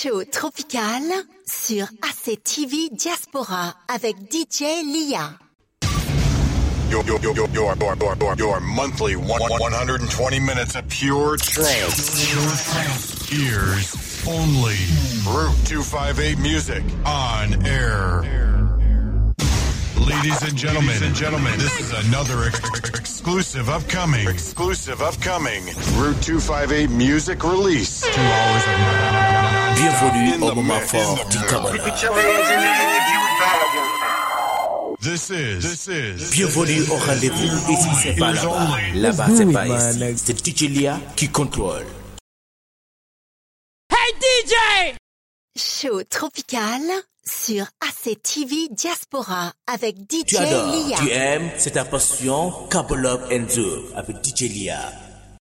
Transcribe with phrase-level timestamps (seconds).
[0.00, 1.12] Show tropical
[1.46, 5.38] sur ACTV Diaspora avec DJ Lia.
[6.90, 12.32] Your, your, your, your, your, your, monthly one, 120 minutes of pure trance.
[13.30, 14.78] Ears only.
[15.26, 16.82] Route 258 music.
[17.04, 18.49] On air.
[20.06, 25.64] Ladies and gentlemen, Ladies and gentlemen, this is another ex- ex- exclusive upcoming Exclusive upcoming
[25.98, 28.00] Route 258 music release.
[28.02, 28.78] two hours of
[29.76, 31.50] Bienvenue In au the moment mix, fort du mix.
[31.50, 31.72] Kabbalah.
[35.00, 37.72] This is this is Bienvenue au rendez-vous.
[37.72, 38.68] Ici, c'est pas là-bas.
[38.94, 40.14] Là-bas, c'est pas ici.
[40.16, 41.86] C'est DJ Lia qui contrôle.
[43.92, 44.94] Hey DJ!
[45.56, 46.80] Show tropical
[47.24, 50.96] sur ACTV Diaspora avec DJ Tu adores, Lia.
[50.98, 52.52] tu aimes, c'est ta passion.
[52.70, 54.78] Kabbalah Enzo avec DJ Lia.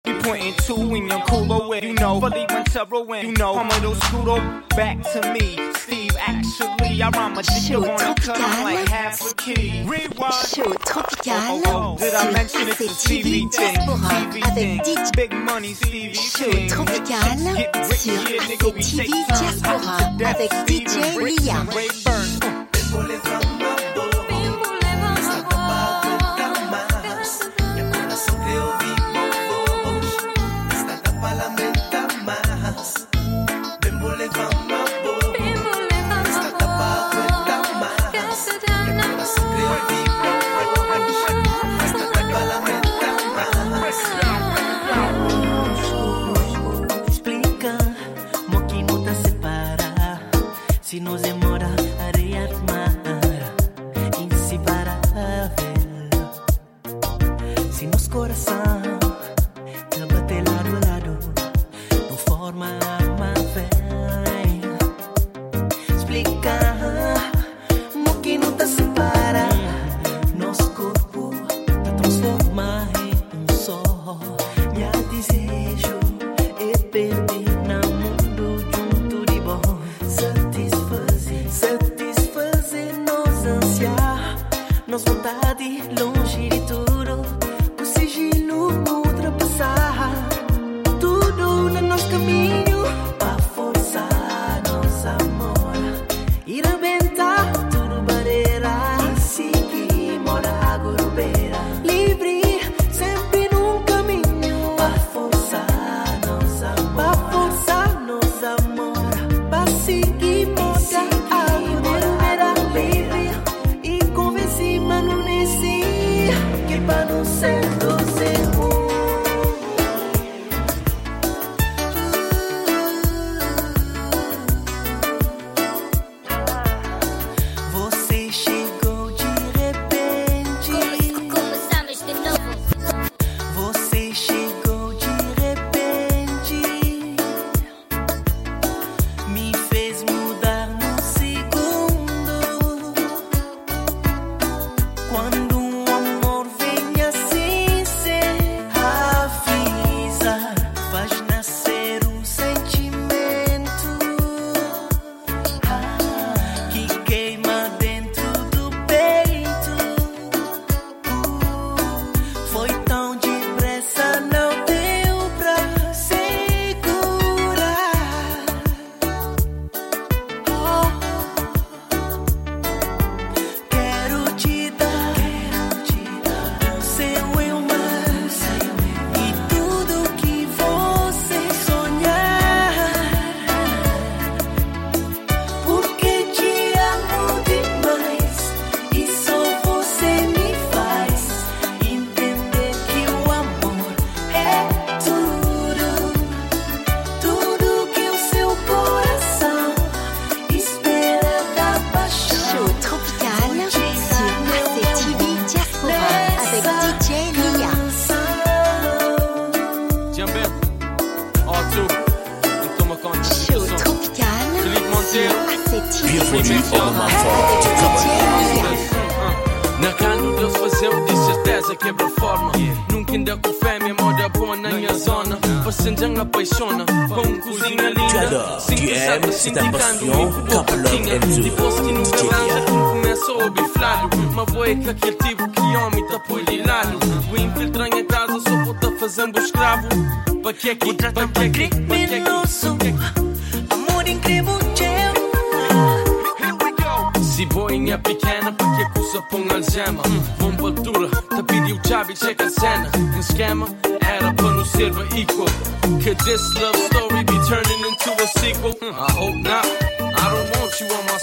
[0.05, 2.19] You pointing to in your cooler way, you know.
[2.19, 3.57] Fully Montero in, you know.
[3.57, 5.73] I'm a little scudo back to me.
[5.75, 8.95] Steve, actually, I rhyme a dick Show on a cut, I'm like tropical.
[8.95, 9.85] half a key.
[9.87, 10.35] Rewind.
[10.49, 13.77] Show tropical oh, oh, oh, did I mention it's a TV thing?
[13.77, 15.11] TV thing.
[15.15, 16.69] Big money, Stevie Show thing.
[16.69, 17.05] tropical
[17.95, 19.39] sur yeah, nigga, we take time.
[19.39, 21.61] Diaspora avec DJ and Rick, Lia.
[21.61, 23.62] and Ray Burn.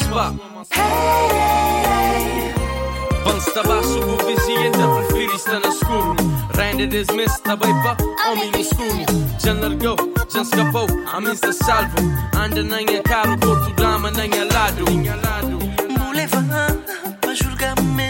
[0.09, 0.33] Spot
[3.23, 6.15] Basta baixo, o vizinho ainda prefere estar no escuro
[6.55, 7.95] Rende dismiss, tá bem pá,
[8.29, 9.05] homem no escuro
[9.39, 9.95] Já largou,
[10.33, 11.97] já escapou, a mim está salvo
[12.35, 16.43] Anda nem é caro, corto dama nem é lado Vou levar
[17.21, 18.08] pra julgamento na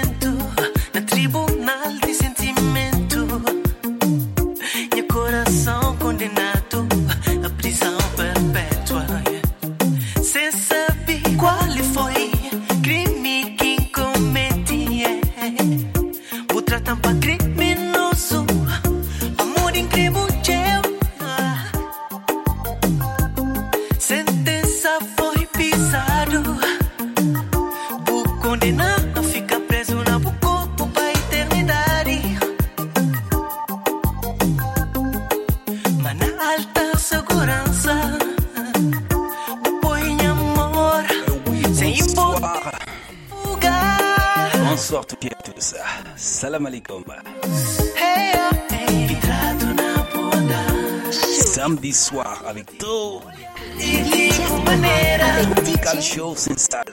[55.98, 56.84] Show s'installe.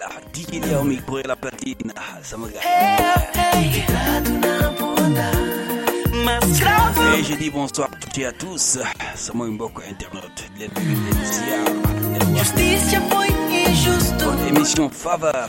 [7.15, 8.79] Et je dis bonsoir à toutes et à tous.
[9.15, 10.51] C'est moi Mboko Internet.
[12.35, 13.25] Justice foi.
[14.19, 15.49] Votre émission faveur.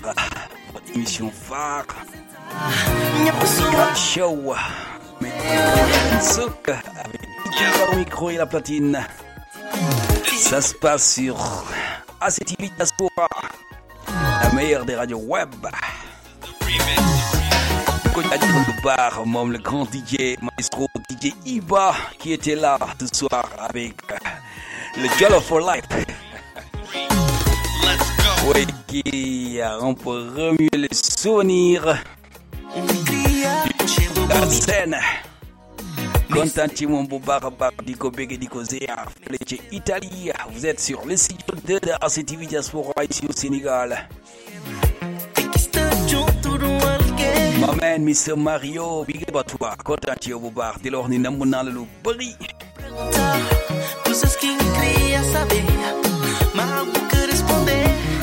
[0.73, 1.85] Votre émission phare.
[3.95, 4.53] Show.
[5.21, 5.31] Mais
[6.99, 8.99] avec DJ Leo Micro et la platine.
[10.37, 11.37] Ça se passe sur
[12.21, 13.27] ACTV Diaspora,
[14.43, 15.49] la meilleure des radios web.
[18.83, 24.15] Bar, même le grand DJ, maestro DJ Iba, qui était là ce soir avec euh,
[24.97, 25.85] le Jello for Life.
[28.47, 31.97] Oui, qui a un peu remué les souvenirs
[34.29, 34.97] la scène.
[36.31, 37.41] Content Boubar
[37.85, 38.61] Diko Diko
[39.71, 40.31] Italie.
[40.51, 44.07] Vous êtes sur le site de la RCTV Diaspora ici au Sénégal.
[47.59, 48.35] My man, Mr.
[48.35, 49.75] Mario, big up à toi.
[49.83, 52.35] Content Boubar, dès lors, nous n'avons pas le bari.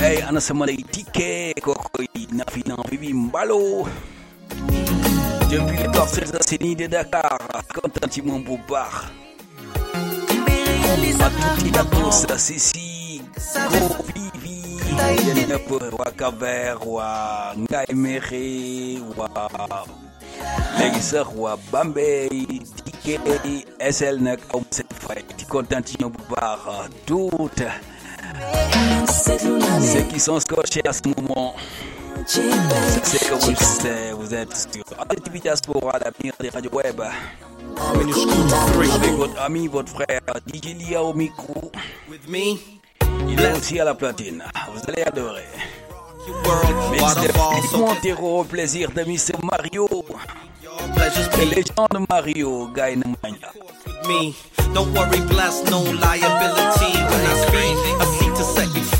[0.00, 3.88] Hey, anasema na itike koko inafina bibi mbalo.
[5.54, 7.38] Depuis les parcelles assainies de Dakar,
[7.72, 9.12] Quentin Timon Boubard.
[9.94, 13.22] À toutes les vacances, la Cécile,
[13.70, 14.78] Gros Vivi,
[15.28, 16.74] Yannapur, Wakaver,
[17.56, 18.98] Ngaimere,
[20.80, 21.30] Legisar,
[21.70, 22.28] Bambay,
[22.84, 23.20] Tike,
[23.78, 27.62] SL Nek, Omset Fay, Quentin Timon Boubard, toutes
[29.08, 31.54] ceux qui sont scotchés à ce moment
[32.26, 32.42] sais
[33.18, 37.00] que vous vous êtes sur ACTV Diaspora l'avenir des radios web.
[37.94, 41.70] Avec votre ami votre frère DJ Lia au micro.
[42.08, 42.58] With me,
[43.28, 44.42] il est aussi à la platine.
[44.72, 45.44] Vous allez adorer.
[47.70, 49.34] So Montero au plaisir de Mr.
[49.42, 49.88] Mario.
[50.96, 52.68] Les be légendes de Mario
[54.06, 54.34] me.
[54.74, 56.92] Don't worry, bless, no liability.
[57.10, 57.76] When I speak,
[58.18, 58.44] seek to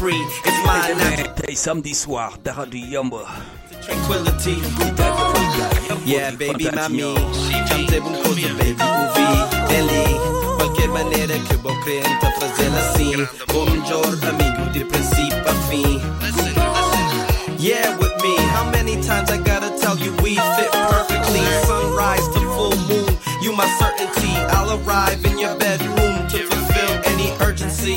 [0.04, 0.24] free.
[0.44, 3.12] It's my natural tey samedi soir dara du yomb
[3.84, 4.56] tranquility.
[6.04, 7.00] Yeah, baby, mami.
[7.68, 9.28] Chante un cosa, baby, uvi,
[9.68, 10.04] deli.
[10.56, 13.26] Qualche maniera che può creare fazer assim.
[13.46, 16.00] Buongiorno, amigo, di princípio a fim.
[17.56, 18.36] Yeah, with me.
[18.52, 21.40] How many times I gotta tell you we fit perfectly?
[21.64, 24.36] Sunrise to full moon, you my certainty.
[24.52, 27.96] I'll arrive in your bedroom to fulfill any urgency.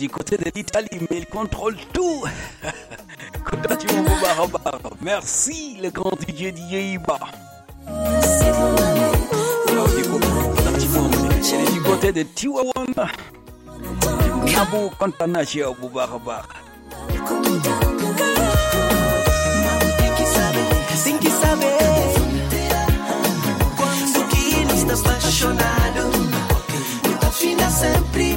[0.00, 2.24] du côté de l'Italie, mais il contrôle tout.
[5.02, 6.52] Merci le grand DJ
[11.72, 13.08] du côté de Tiwawamba.
[27.80, 28.29] Sempre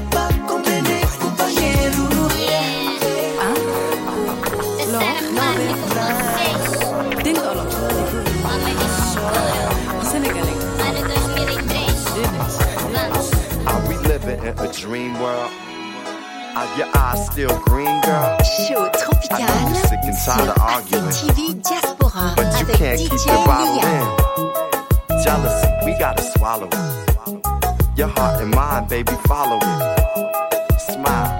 [14.63, 15.51] a dream world?
[16.55, 18.37] Are your eyes still green, girl?
[18.67, 21.03] Show tropical I know you're sick and tired of arguing.
[21.05, 25.23] ACTV Diaspora But you can't keep DJ the bottle in.
[25.23, 27.97] Jealousy, we gotta swallow it.
[27.97, 30.79] Your heart and mind, baby, follow it.
[30.79, 31.39] Smile,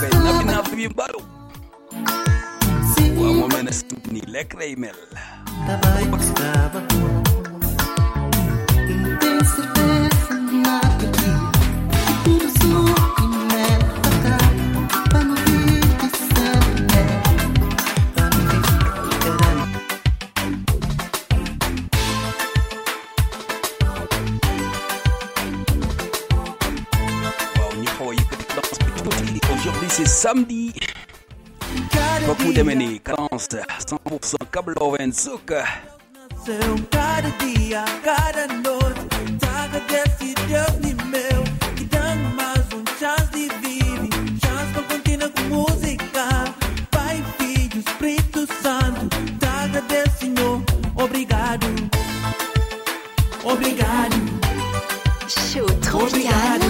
[0.00, 1.20] ben napp naa fi mbaru
[3.20, 4.98] waa moom na sub nii lekk lay mel
[36.90, 39.00] Cada dia, cada noite,
[39.40, 41.42] traga desse Deus de meu,
[41.74, 44.10] que dá mais um chance de viver,
[44.44, 46.44] chance pra continuar com música.
[46.90, 49.08] Pai, Filho, Espírito Santo,
[49.40, 50.62] traga desse Senhor,
[50.94, 51.66] obrigado,
[53.42, 54.16] obrigado.
[55.26, 56.60] Show tropical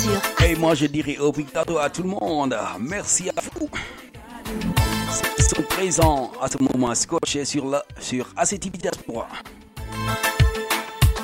[0.00, 0.46] sur.
[0.46, 2.56] Et moi je dirais obrigado à tout le monde.
[2.78, 3.68] Merci à vous.
[5.38, 6.19] Ils sont présents.
[6.40, 9.28] à ce moment scotché sur, la, sur ACTV Diaspora.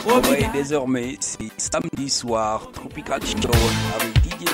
[0.07, 3.51] Oui, désormais, c'est samedi soir, Tropical Show
[3.99, 4.45] avec DJ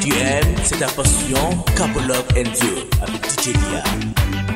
[0.00, 4.49] Tu aimes, c'est ta passion, Capologue and You avec DJ Lia.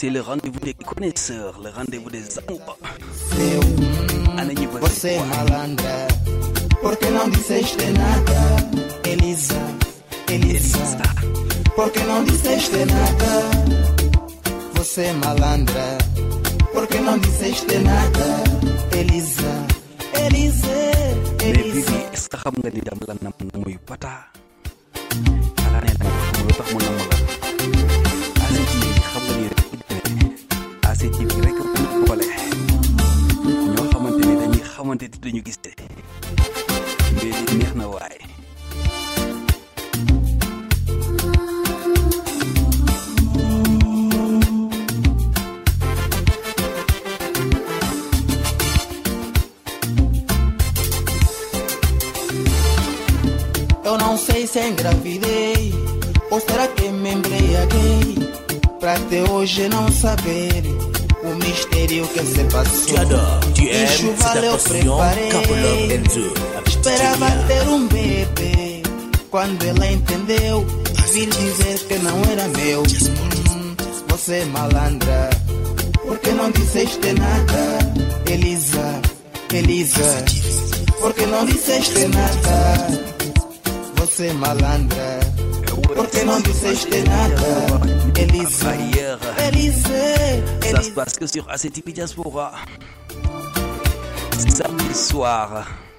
[0.00, 2.74] c'est le rendez-vous des connaisseurs, le rendez-vous des amoureux.
[69.60, 70.66] Quando ela entendeu,
[71.12, 72.82] vir dizer que não era meu.
[74.08, 75.28] Você é malandra,
[76.06, 77.78] porque não disseste nada,
[78.26, 79.02] Elisa,
[79.52, 80.24] Elisa.
[80.98, 82.86] Porque não disseste nada,
[83.96, 85.20] você é malandra.
[85.94, 88.74] Porque não disseste nada, Elisa,
[89.46, 90.74] Elisa.
[90.74, 92.52] Ça se passe que sur ACTV Diaspora.
[94.56, 95.89] Samedi soir.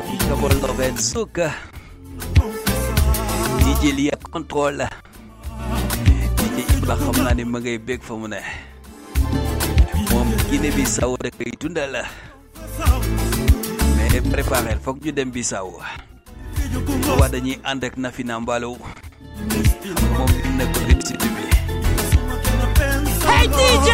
[0.00, 1.52] Kabul Loven Souka.
[3.60, 4.88] DJ Lia contrôle.
[6.40, 8.40] DJ Ibra xam naa ne ma ngay bég fa mu ne.
[10.10, 11.94] moom Guinée Bissau da koy dundal.
[13.96, 15.76] mais préparé foog ñu dem Bissau.
[17.20, 18.76] waa dañuy ànd ak Nafina Mbalo.
[20.16, 21.44] moom dina ko réussite bi.
[23.28, 23.88] Hey DJ!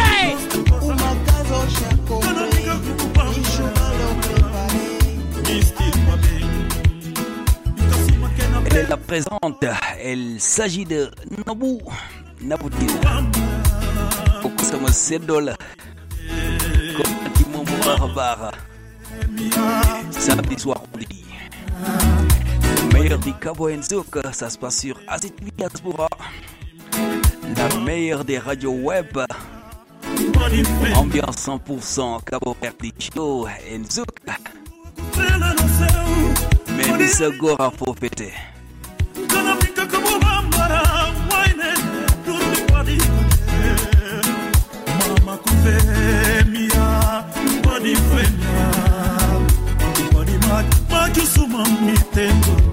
[8.83, 9.65] la présente.
[10.03, 11.09] Il s'agit de
[11.45, 11.79] Nobu
[12.41, 12.87] Nabuti.
[14.41, 15.55] Beaucoup ça me sedol.
[16.95, 18.51] Comme qui m'en barbare.
[20.11, 21.25] Samedi soir, on dit.
[22.93, 26.09] Meilleur du Cabo Enzouk, ça se passe sur Acid Diaspora.
[27.55, 29.17] La meilleure des radios web.
[30.95, 34.07] Ambiance 100% Cabo Verde Show Enzouk.
[36.77, 37.71] Mais nous sommes à.
[46.75, 47.23] A
[47.63, 48.47] foo fete.
[52.41, 52.66] Tu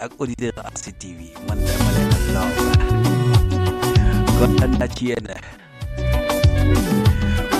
[0.00, 2.50] ak auditeur ACTV man dama leen a law
[4.40, 5.28] kontaan naa ci yéen.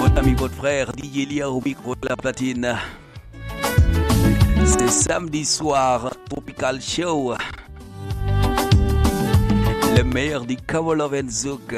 [0.01, 2.73] Mon ami votre frère DJ Lia au micro de la platine.
[4.65, 7.35] C'est samedi soir Tropical Show.
[9.97, 11.77] Le meilleur du Cabo Love and Zouk.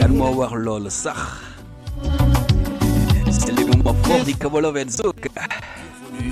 [0.00, 1.18] Kan moo wax loolu sax.
[3.32, 5.17] C'est le moment fort du Cabo Love and Zouk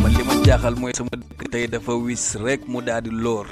[0.00, 3.48] man li ma jaaxal mooy sama dëkk tey dafa wis rek mu daal di lóor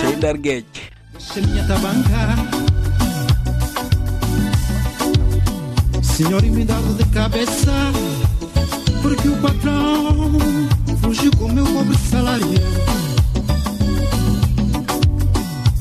[0.00, 2.36] tey ndar géej deixa-me atabancar.
[6.02, 7.72] Senhor, e me dá de cabeça,
[9.02, 10.38] porque o patrão
[11.02, 12.46] fugiu com meu pobre salário.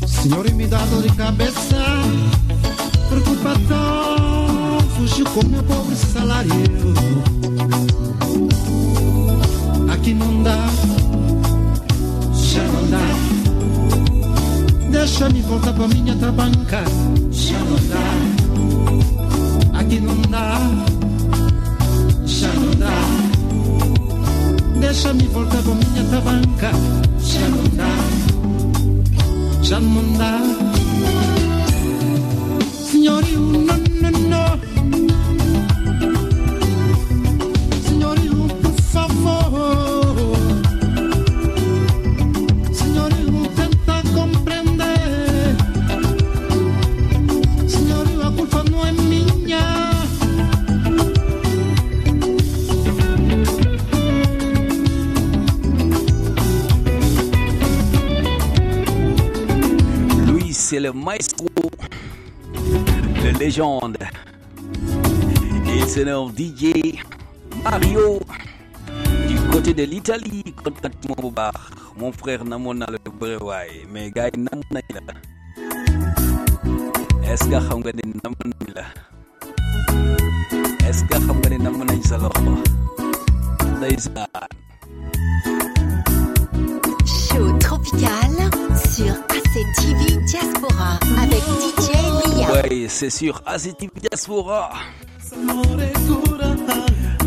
[0.07, 1.85] Senhor, e me dá dor de cabeça,
[3.09, 4.34] porque o patrão
[4.95, 6.51] fugiu com meu pobre salário.
[9.91, 10.57] Aqui não dá,
[12.33, 13.05] já não dá.
[14.91, 16.83] Deixa-me voltar pra minha trabanca,
[17.31, 19.79] já não dá.
[19.79, 20.59] Aqui não dá,
[22.25, 22.93] já não dá.
[24.79, 26.71] Deixa-me voltar pra minha trabanca,
[27.21, 27.97] já não dá,
[29.61, 30.39] já não dá.
[32.91, 34.64] Senhorio, não, não, não.
[60.85, 61.47] Le maestro,
[63.23, 63.97] le légende.
[65.65, 67.01] Il se nomme DJ
[67.63, 68.19] Mario.
[69.27, 71.71] Du côté de l'Italie, contact mon bar.
[71.97, 73.87] Mon frère Namona le Brewaay.
[73.91, 75.01] Mais gars, Namona la.
[77.31, 78.85] Est-ce que nga ni Namona la?
[80.87, 81.93] Est-ce que nga ni Namona.
[87.05, 88.33] Show tropical
[88.95, 91.91] sur ACTV Diaspora avec DJ
[92.37, 92.51] Lia.
[92.53, 94.69] Ouais, c'est sur ACTV Diaspora.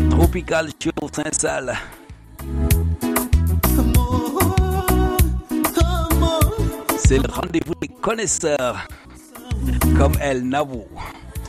[0.09, 1.77] Tropical Show s'installe.
[6.97, 8.87] C'est le rendez-vous des connaisseurs
[9.95, 10.85] comme El Nabou.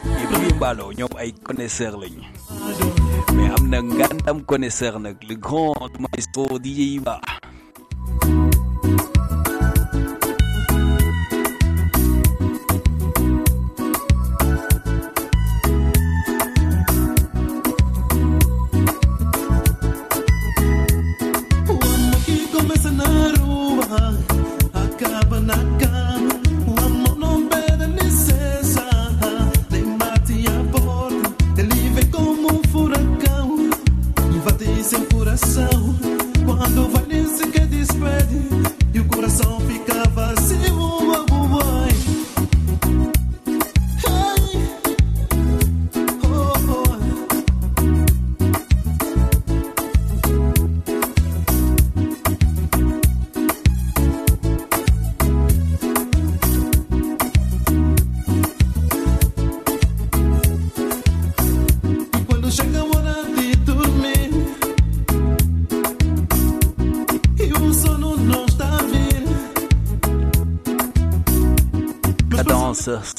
[0.03, 1.99] Puis Mbalo, ñoom ay connaisseurs.
[3.33, 7.01] Mais am na ngandam connaisseur le grand maestro DJ.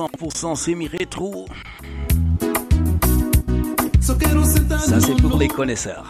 [0.01, 1.45] 100% semi-rétro.
[3.99, 6.07] Ça, c'est pour les connaisseurs.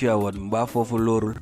[0.00, 1.34] Tivaouane mbaa foofu loorul.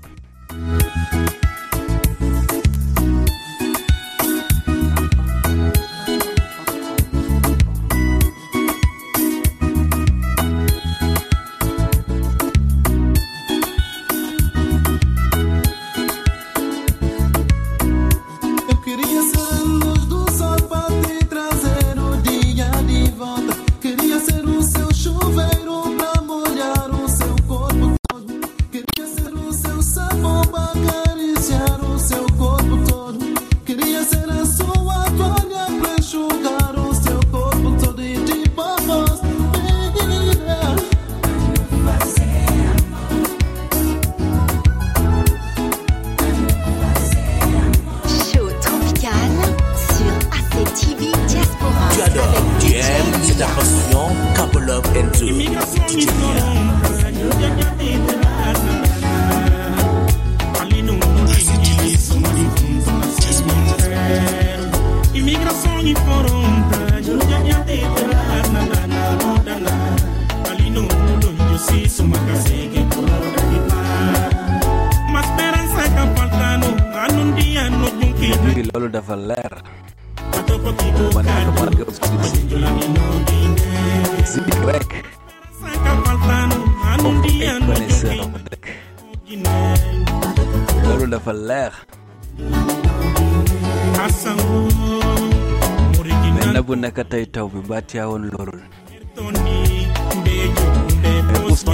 [97.88, 98.52] teewoon lool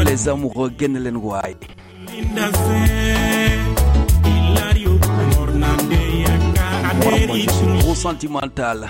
[0.06, 0.94] les amoureux génn
[7.94, 8.88] sentimental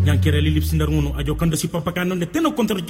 [0.00, 2.18] Yang kira lilip sindar ngono, ajokan papa kanon
[2.56, 2.80] kontra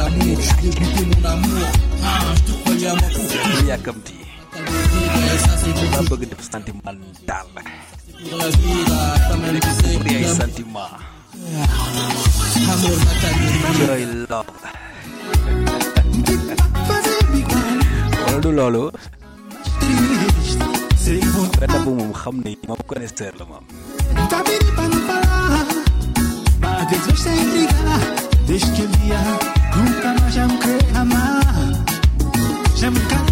[0.00, 1.68] l'amour, dégoûter mon amour.
[2.36, 3.00] je te croyais à ma.
[3.60, 4.20] Il y a comme dit.
[5.92, 6.94] dama bëgg def sentiment
[7.28, 7.48] daal
[10.10, 10.90] ay sentiment
[18.26, 18.50] wala du
[21.84, 23.44] bu moom xam ni moom connaisseur la
[29.76, 31.84] Nunca mais já me querer amar
[32.76, 33.30] Já me canta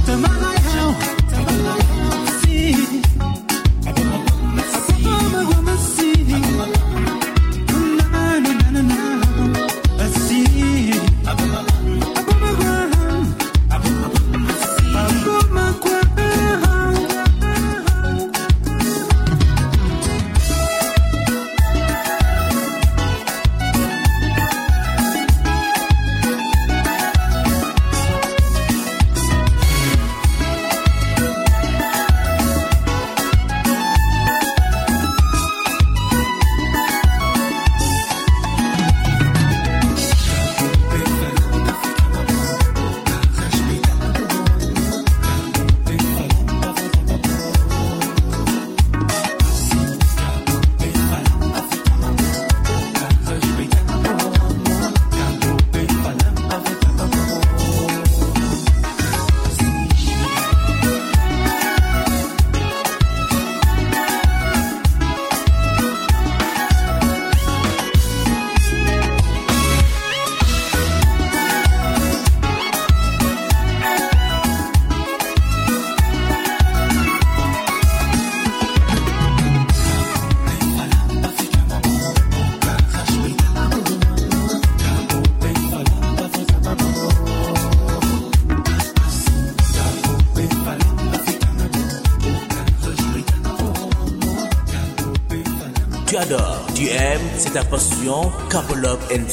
[97.58, 99.26] La passion, Couple Love and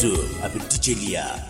[0.43, 1.44] avec DJ Lia.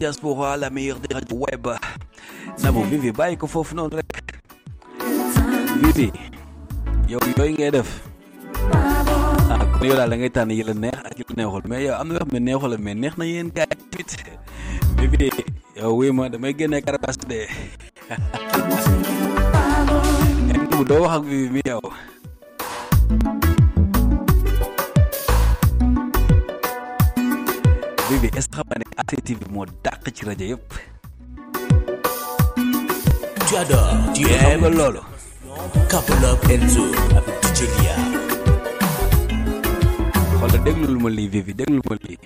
[0.00, 1.68] Diaspora, la meilleure des radios web.
[2.90, 4.40] Vivi bàyyi ko foofu noonu rek.
[5.84, 6.08] Vivi
[7.10, 7.90] yow yooyu ngay def.
[9.52, 11.82] ah kon yow daal da ngay tànn yi la neex ak yi la neexul mais
[11.84, 14.02] yow am na yoo xam ne neexul mais neex na yéen gars yi.
[14.96, 15.28] Vivi
[15.76, 17.40] yow wuy ma damay génne karabaas de.
[20.88, 21.80] doo wax Vivi mi yow.
[28.10, 30.68] Vivi est-ce que xam nga ne ACTV moo dàq ci rajo yëpp.
[33.46, 35.00] Tu adores, tu xam aimes nga loolu.
[35.90, 36.84] Couple Enzo
[37.18, 37.94] avec DJ Lia.
[40.38, 42.18] xoolal déglul ma lii Vivi déglul ma lii.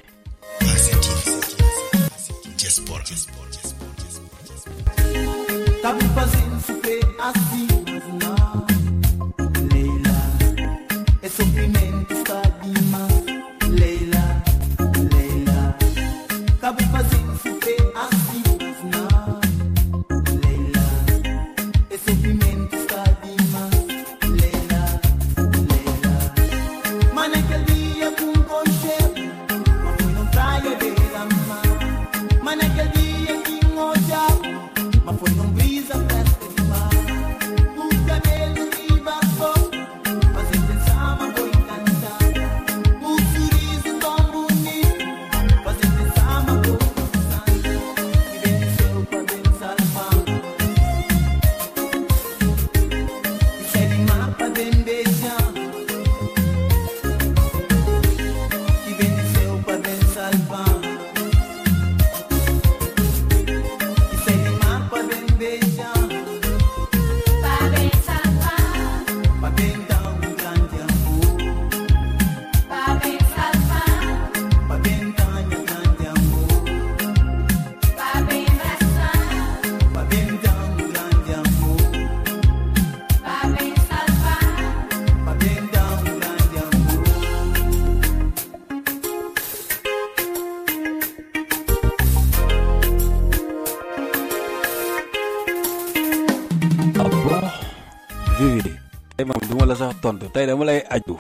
[100.05, 100.29] Tontu.
[100.29, 101.17] Tey dama lay aju.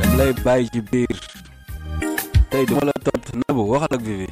[0.00, 1.16] Dama lay bàyyi ci biir.
[2.48, 3.30] Tey dama ma la tontu.
[3.44, 4.28] Nabou waxal ak Vivi.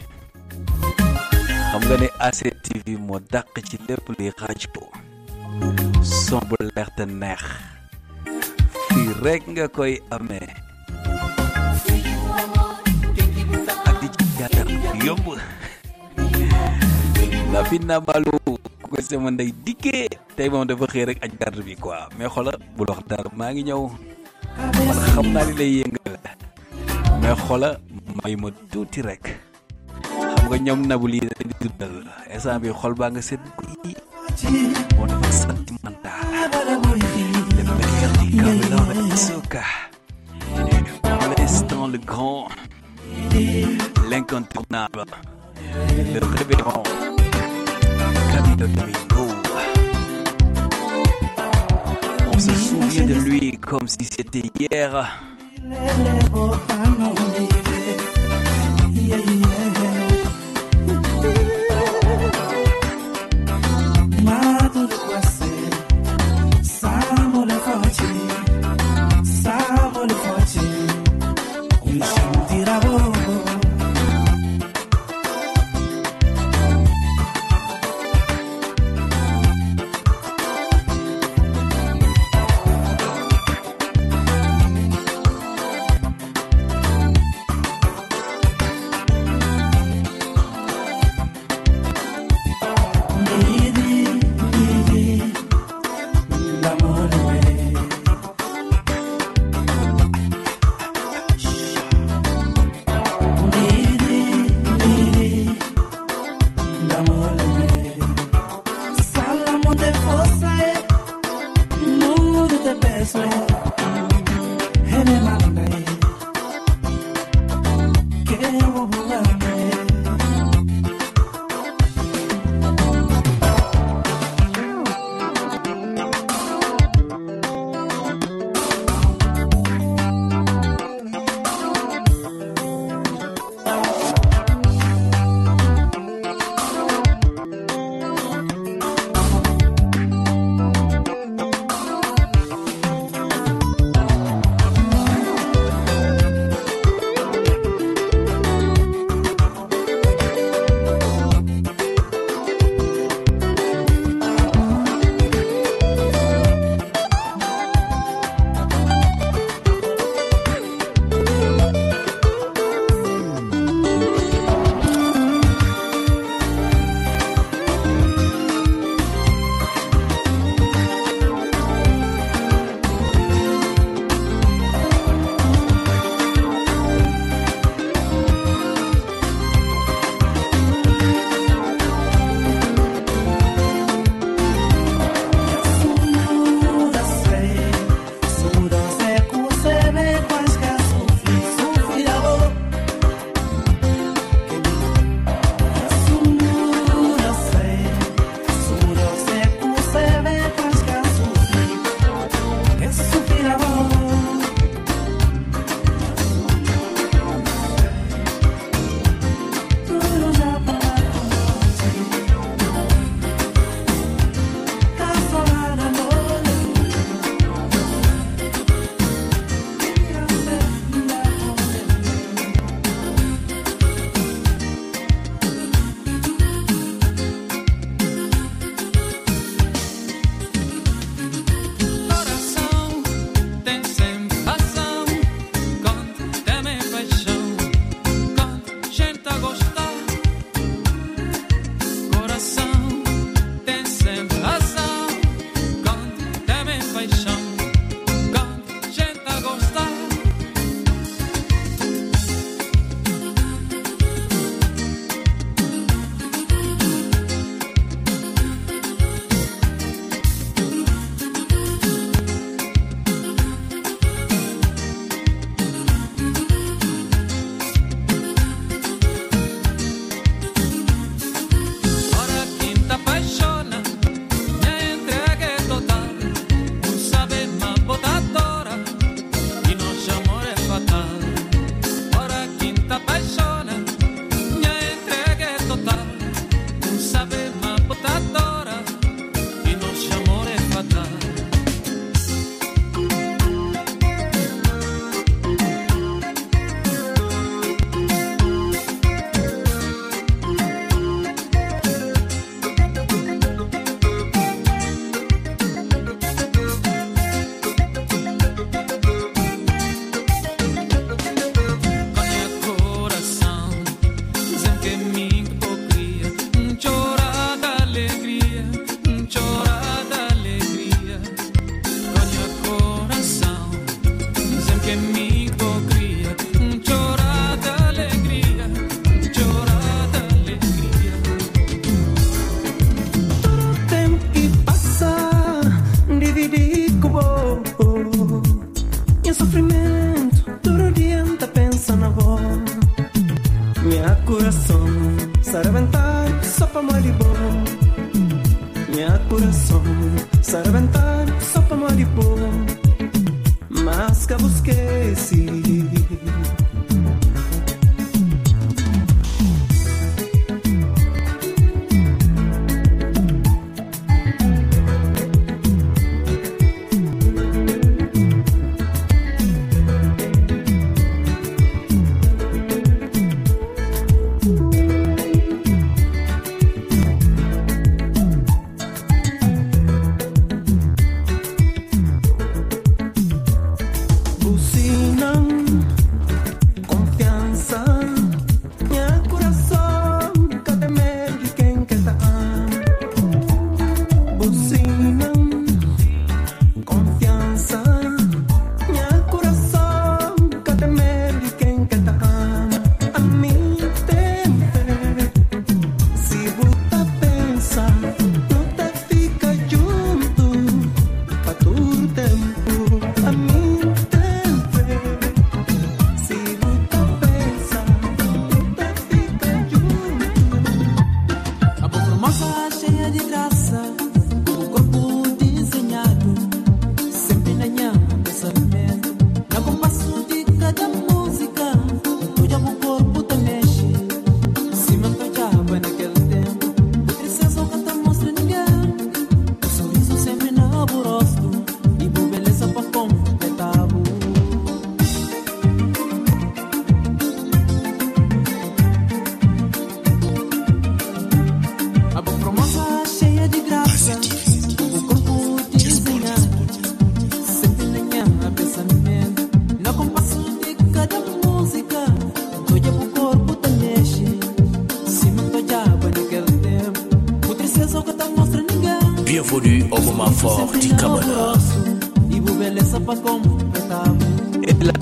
[1.71, 4.83] Xam nga ne ACTV moo dàq ci lépp luy rajo.
[6.01, 7.45] Son bu leer te neex.
[8.89, 10.49] Fii rek nga koy amee.
[13.89, 14.69] Ak ci gàttal
[15.05, 15.29] yomb.
[17.53, 18.57] Na fi na ku
[18.91, 20.10] ko sama ndey dikkee.
[20.41, 21.05] Tey moom dafa xëy
[21.77, 22.09] quoi.
[22.17, 22.33] Mais
[22.77, 23.83] bul wax dara maa ngi ñëw.
[24.87, 26.15] Man xam naa li lay yëngal.
[27.21, 27.37] Mais
[28.25, 28.49] may ma
[41.93, 42.49] le grand
[44.11, 45.05] l'incontournable
[46.15, 46.83] le révérend
[52.41, 55.21] se souvient de lui comme si c'était hier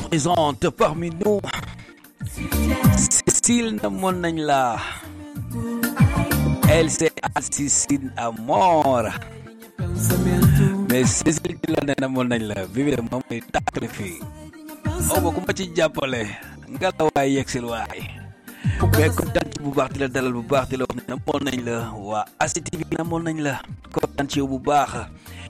[0.09, 1.41] présente parmi nous
[2.97, 4.77] Cécile Monagla.
[6.71, 9.05] Elle s'est assistée à mort.
[10.91, 14.21] Mais Cécile Kilonena Monagla, vive le moment et sacrifié.
[15.15, 16.27] Oh, beaucoup de japonais.
[16.69, 17.85] Ngalawaï, excellent.
[18.99, 22.25] mais kontaan ci bu baax di la dalal bu la wax ne namoon la waa
[22.39, 23.55] ASID TV namoon nañ la
[23.95, 24.41] kontaan ci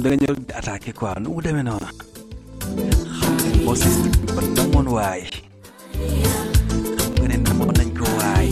[0.00, 1.88] moom da nga ñëw di attaqué quoi nu mu demee noonu.
[3.64, 4.68] Nga système xam
[7.20, 8.48] nga ne namoon nañ ko waay.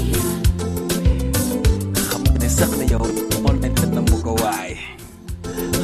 [2.08, 4.72] Xam nga ne sax na yow namoon nañ te namm ko waay.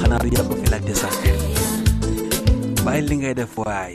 [0.01, 0.93] Xanaa du yàgg fi laajte
[2.85, 3.95] bàyyi li ngay def waay.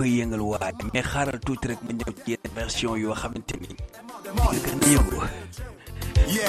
[0.00, 3.68] Koy yëngal waay mais xaaral tuuti rek ma ñëw ci version yoo xamante ni
[4.64, 5.18] gën yëngu.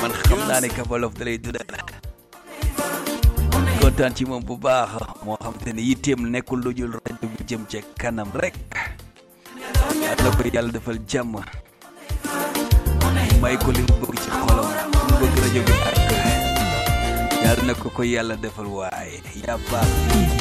[0.02, 1.68] Man xam naa ne Kabalof da lay dundal
[3.82, 4.91] kontaan ci moom bu baax
[5.26, 8.56] moo xamante ni yitteem nekkul lu jul rajo bi jëm ci kanam rek.
[9.99, 11.36] Yàlla ko yàlla defal jàmm.
[13.41, 15.97] May ko li mu bëgg ci xolam mu bëgg rajo bi ak.
[17.43, 20.41] Yàlla na ko ko yàlla defal waaye yaa baax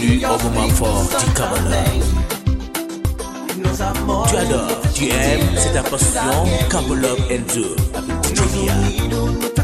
[0.00, 2.04] connu au moment fort du Camelot.
[4.28, 6.20] Tu adores, tu aimes, c'est ta passion,
[6.70, 9.59] Camelot and Joe, avec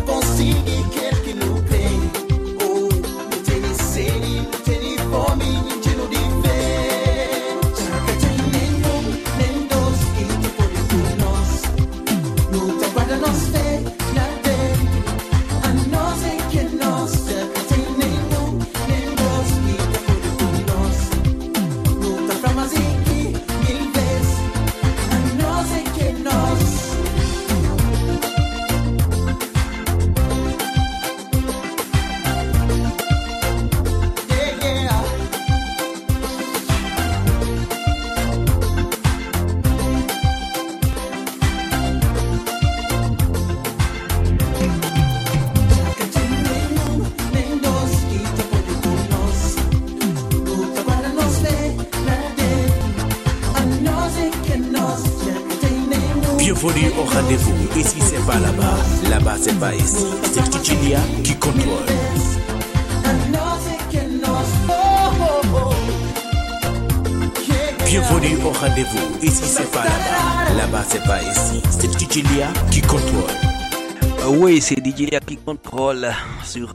[74.97, 76.09] DJ qui contrôle
[76.42, 76.72] sur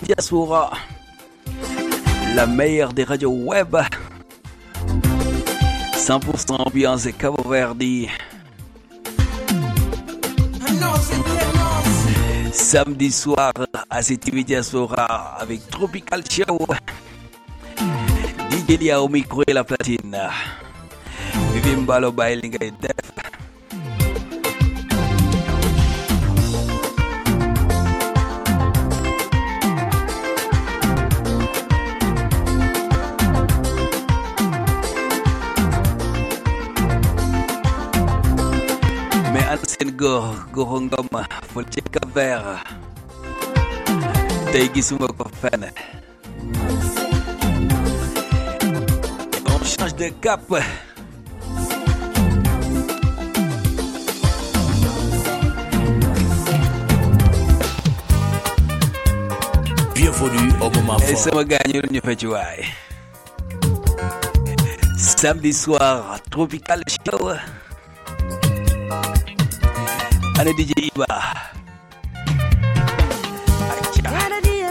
[0.00, 0.72] Diaspora,
[2.34, 3.76] la meilleure des radios web.
[5.92, 8.08] 100% ambiance et Cabo Verdi.
[12.52, 13.52] Samedi soir,
[13.90, 16.66] ACTV Diaspora avec Tropical Show.
[18.50, 20.16] DJ Lia au micro et la platine.
[21.52, 22.72] Vivi Mbalo Bailinga et
[39.98, 42.62] Igor Gorongoma Folcheka Ver
[44.52, 45.72] Taigisuma Kofen.
[49.50, 50.40] On change de cap.
[59.94, 61.88] Bienvenue au moment Et ça m'a gagné le
[64.96, 67.32] Samedi soir, Tropical Show.
[70.38, 71.06] Olha DJ Iba.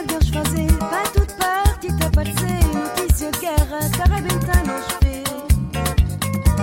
[0.08, 1.88] Deus fazer, vai tudo parte.
[2.74, 3.80] Notícia, guerra.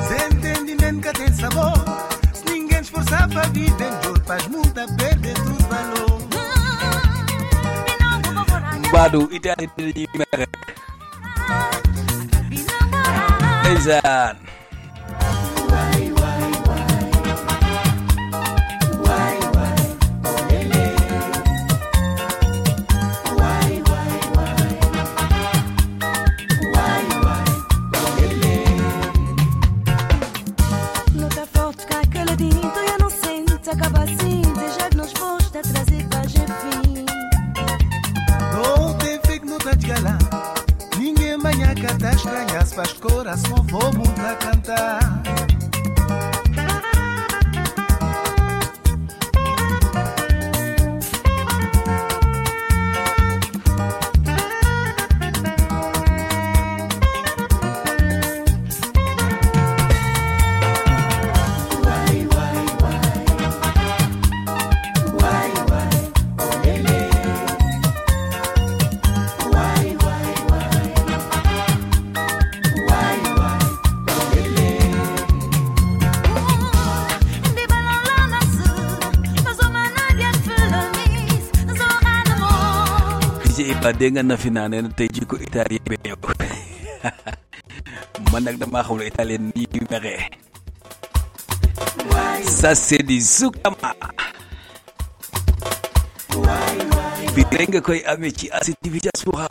[0.09, 1.75] Sem entendimento sabor.
[2.33, 6.15] Se ninguém esforçar a vida, em faz muita perda tudo valor.
[8.91, 10.49] Badu, itu ada di merek.
[13.75, 14.44] Ezan.
[83.85, 86.17] waaw dégg nga Nafina nee na tey jii ko italien bee ñëw
[88.45, 90.17] nag damaa xamul italien nii di mexe
[92.49, 93.93] ça c'est du Soukama
[97.37, 99.49] bi nga koy amee ci ASID TV Diaspora.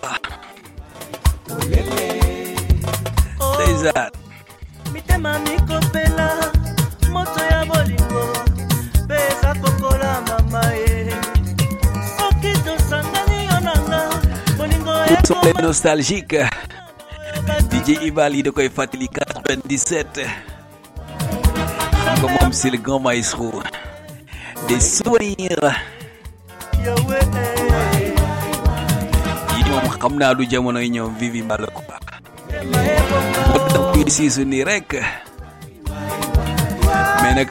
[15.83, 16.39] nostalgique.
[17.67, 20.23] DJ Ibali de Koy Fatili 97.
[22.21, 23.51] Comme c'est le grand maestro
[24.69, 25.59] des souvenirs.
[29.67, 30.45] ñoom xam naa du
[31.19, 32.05] vivi mbala ko baax
[33.51, 34.89] moo tax kuy siisu nii rek
[37.23, 37.47] mais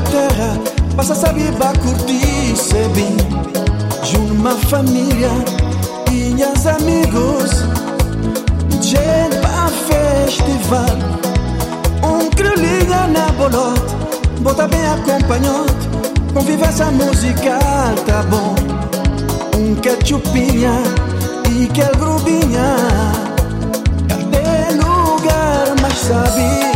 [0.00, 0.58] terra
[0.96, 2.54] Passa vai curtir
[2.94, 3.16] bem
[4.04, 5.30] Junto uma família
[6.62, 7.50] meus amigos.
[8.80, 10.96] Gente pra festival.
[12.02, 13.80] Um crioulinha na bolota
[14.40, 15.72] Bota bem acompanhado
[16.34, 18.54] Convivência musical tá bom.
[19.56, 20.72] Um ketchupinha
[21.50, 22.76] E que grubinha.
[24.08, 26.71] Cadê lugar mais já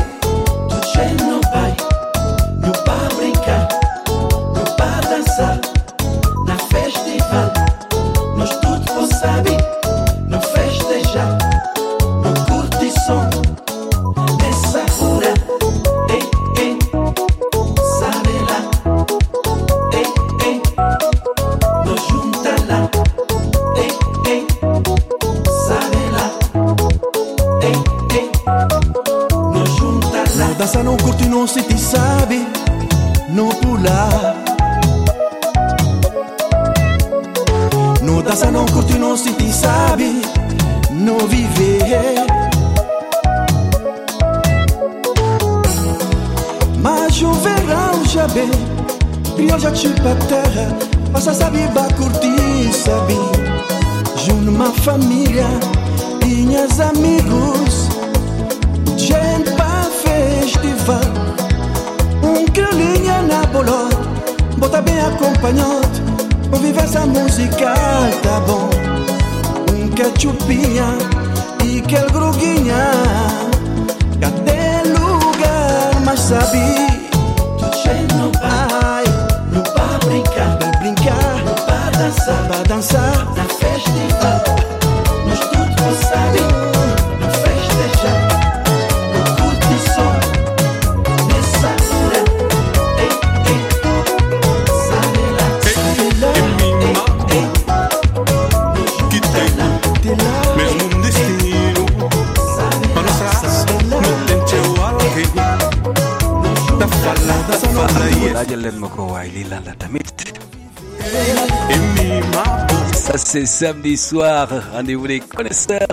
[112.95, 115.87] Ça c'est samedi soir, rendez-vous les connaisseurs.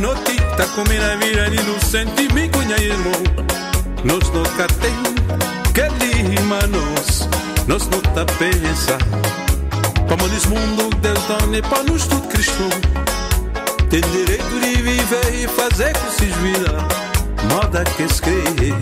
[0.00, 3.22] noti, takumi na vira ni lucenti, mi irmão.
[4.02, 4.96] Nos no caten,
[5.74, 5.88] que
[6.22, 7.28] limanos,
[7.66, 8.96] nos no tapeza.
[10.08, 12.68] Como diz mundo, Deus dá e para nos tudo Cristo.
[13.90, 16.78] Tem direito de viver e fazer que se vira,
[17.52, 18.74] moda que escreve.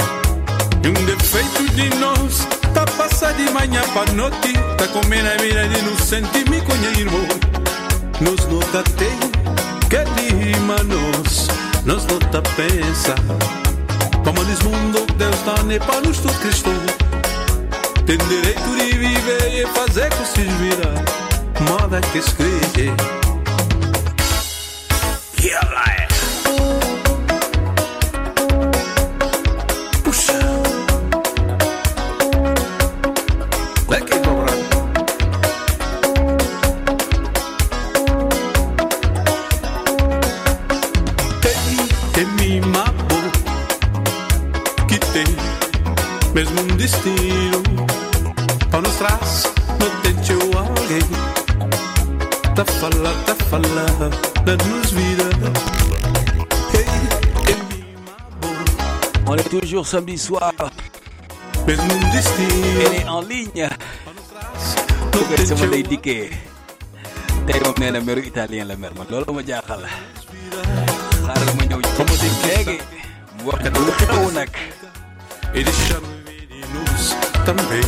[0.84, 5.68] E um defeito de nós, tá passa de manhã para noite, tá comendo a vida
[5.68, 6.58] de inocente, me
[7.00, 7.26] irmão
[8.20, 9.27] Nos nota tem
[9.88, 10.04] que
[10.84, 11.48] nós
[11.84, 13.14] Nós nunca pensa.
[14.24, 16.72] Como diz mundo Deus dá nem para nós tudo cristão
[18.06, 21.02] Tem direito de viver e fazer com se virar
[21.60, 23.17] Moda que escreve
[59.88, 60.52] samedi soir
[61.68, 63.68] elle est en ligne
[65.12, 66.28] bëgg sama lay dikkee
[67.48, 69.82] tey moom nee na meru italien la mer man loolu ma jaaxal
[71.24, 71.80] xaaral ma ñëw
[72.20, 72.76] ci léegi
[73.36, 74.52] mu wax lu xew nag
[75.56, 75.60] e
[77.48, 77.80] também.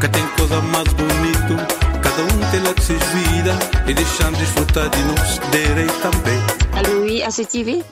[0.00, 1.56] Que tem coisa mais bonito.
[2.02, 3.54] Cada um tem lá que se vida.
[3.86, 6.38] E deixando desfrutar de nós direito também.
[6.76, 7.82] Allô, oui, ACTV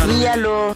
[0.00, 0.74] Míralo.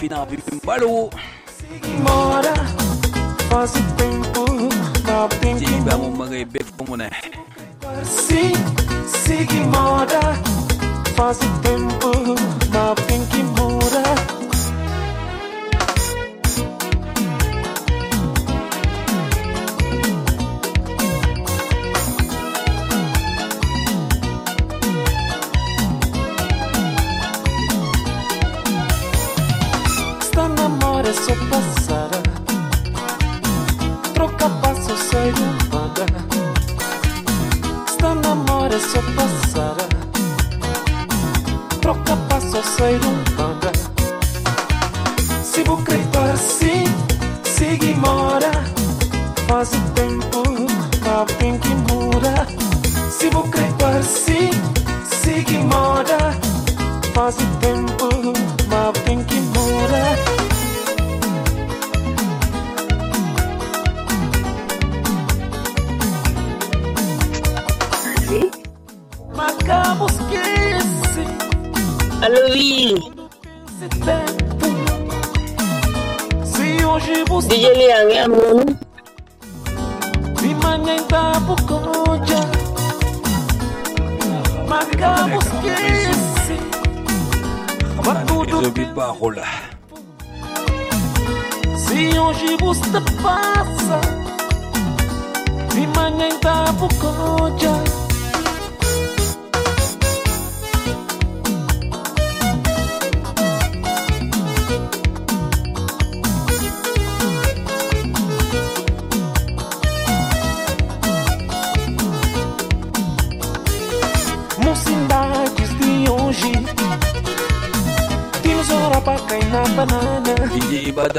[0.00, 0.39] fina bi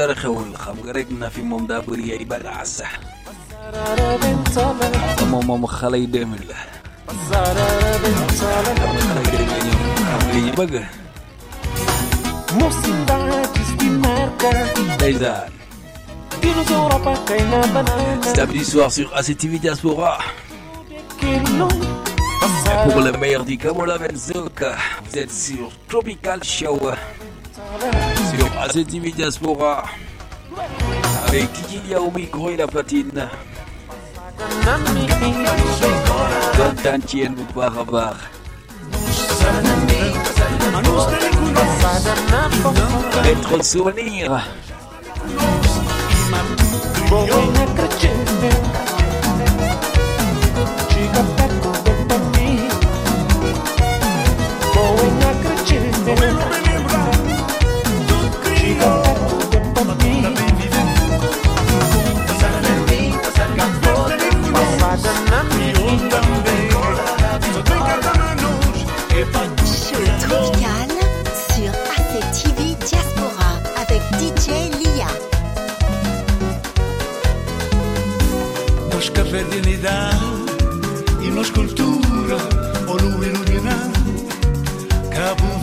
[0.02, 3.00] الدرخ والخمرقنا في مم دابري اي بقى عالسح
[5.22, 6.56] مم مخلي دمر له
[10.32, 10.84] مخلي بقى
[12.60, 14.50] Mocidades de marca.
[14.98, 15.46] 10 ans.
[16.42, 18.34] Dinosaure pas caïna banane.
[18.36, 20.18] Samedi soir sur ACTV Diaspora.
[21.22, 24.72] Et pour le meilleur du Cameroun Benzoka,
[25.04, 26.78] vous êtes sur Tropical Show.
[28.70, 29.84] C'est Timmy Diaspora.
[31.26, 33.28] Avec Kikilia au micro et la platine.
[36.56, 38.14] Content Tien ou pas.
[43.24, 44.42] Être souvenir.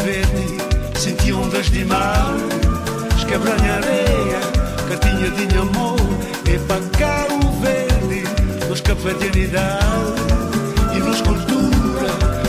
[0.03, 0.57] Verde,
[0.97, 2.33] senti ondas de mar,
[3.17, 4.39] esquebranha areia,
[4.87, 5.97] cartinha de amor.
[6.45, 8.23] E para Cabo Verde,
[8.69, 10.21] nós cafetinidade
[10.95, 12.07] e nós cultura,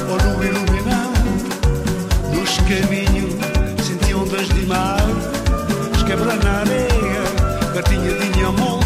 [0.08, 1.20] ou lua iluminada.
[2.32, 3.34] Nos caminhos,
[3.84, 5.04] senti ondas de mar,
[5.96, 8.79] esquebranha areia, cartinha de amor.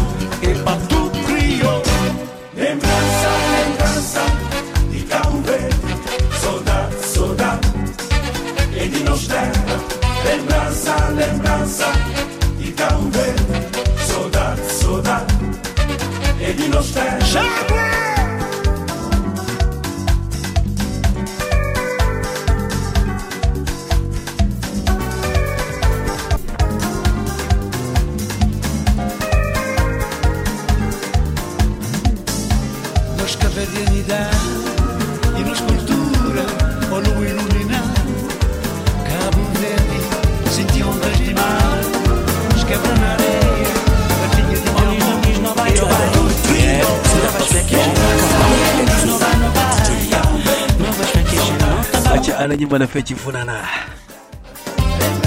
[52.65, 53.61] nyimbo na pechivunana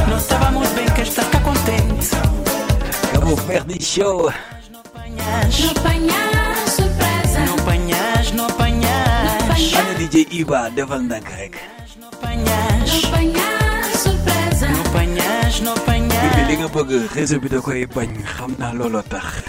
[0.09, 2.11] Nós estávamos bem, que estás cá contente.
[3.15, 4.33] Vamos perder show.
[4.71, 5.61] Não apanhas,
[7.55, 9.73] apanhas, não apanhas.
[9.77, 11.59] Olha DJ Iba, Devandan Carrega.
[12.01, 14.69] Não apanhas, não apanhas, surpresa.
[14.69, 16.13] Não apanhas, não apanhas.
[16.13, 19.45] E me liga porque resolvi do coi banho, ramna lolotar.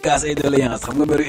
[0.00, 0.34] casse
[0.94, 1.24] mbiru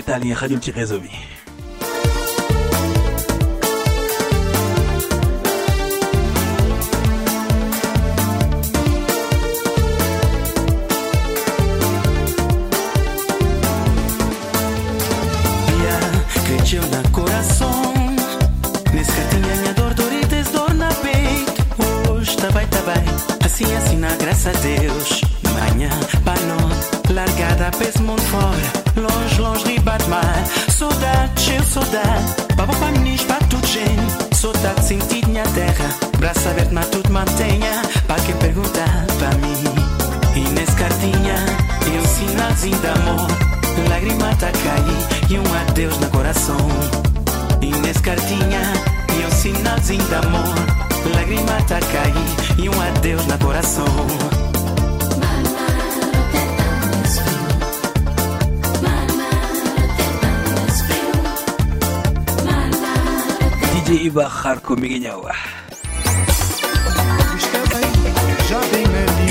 [64.49, 65.31] Харко Мигинява.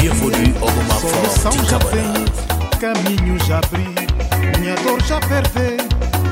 [0.05, 2.24] Evolui alguma forma de cabana.
[2.78, 3.89] Caminho já abri,
[4.61, 5.77] minha dor já perdeu,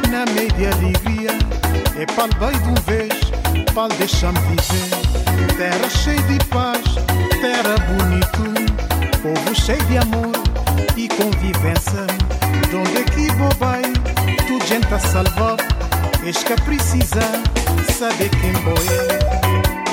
[0.08, 1.32] Na meia alegria,
[2.00, 5.56] é pal bem do um vez, pal deixa-me viver.
[5.56, 6.84] Terra cheia de paz,
[7.40, 10.32] terra bonito, povo cheio de amor
[10.96, 12.06] e convivência.
[12.70, 13.92] De onde é que vou bem,
[14.46, 15.56] tudo gente a salvar,
[16.24, 17.18] eis que precisa.
[17.18, 17.55] precisar.
[17.98, 19.85] sadiki boy.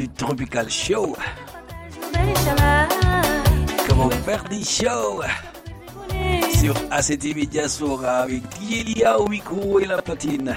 [0.00, 1.14] du Tropical Show.
[3.86, 5.20] Comment faire des Show.
[6.58, 10.56] Sur ACT Media Sora avec Yelia Omiku et la platine.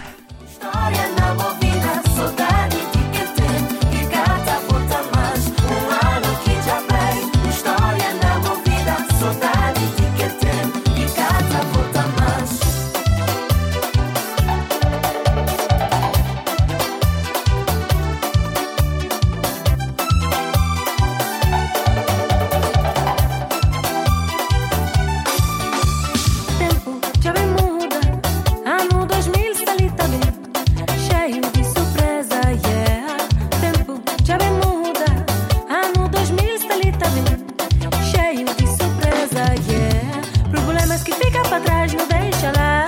[41.01, 42.85] Problemas que ficam pra trás, não deixa lá.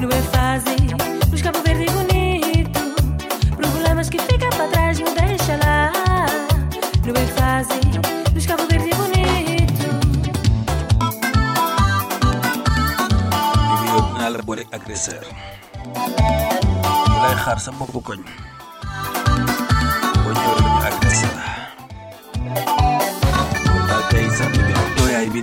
[0.00, 0.96] Não é fácil,
[1.42, 2.80] Cabo Verde bonito.
[3.56, 5.92] Problemas que ficam pra trás, não deixa lá.
[7.04, 7.80] Não é fácil,
[8.46, 9.84] Cabo Verde bonito.
[13.86, 15.24] yow dinaa la boole agresseur
[17.22, 18.20] lay xaar sa mbokku koñ
[20.22, 21.46] boo ñëwee ñu agressé la
[23.88, 24.26] daal tey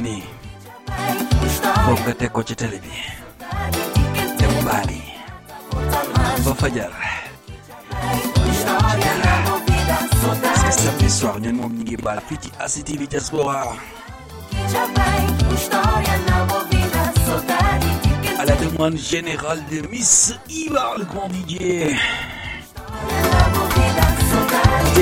[0.07, 0.40] nii
[1.91, 2.88] Kongateko Chitelebi
[4.39, 5.01] Tembali
[6.45, 7.03] Bafajara
[10.55, 13.09] C'est samedi soir, nous à la fête ACTV
[18.39, 21.93] À la demande générale de Miss Ibar, le grand DJ.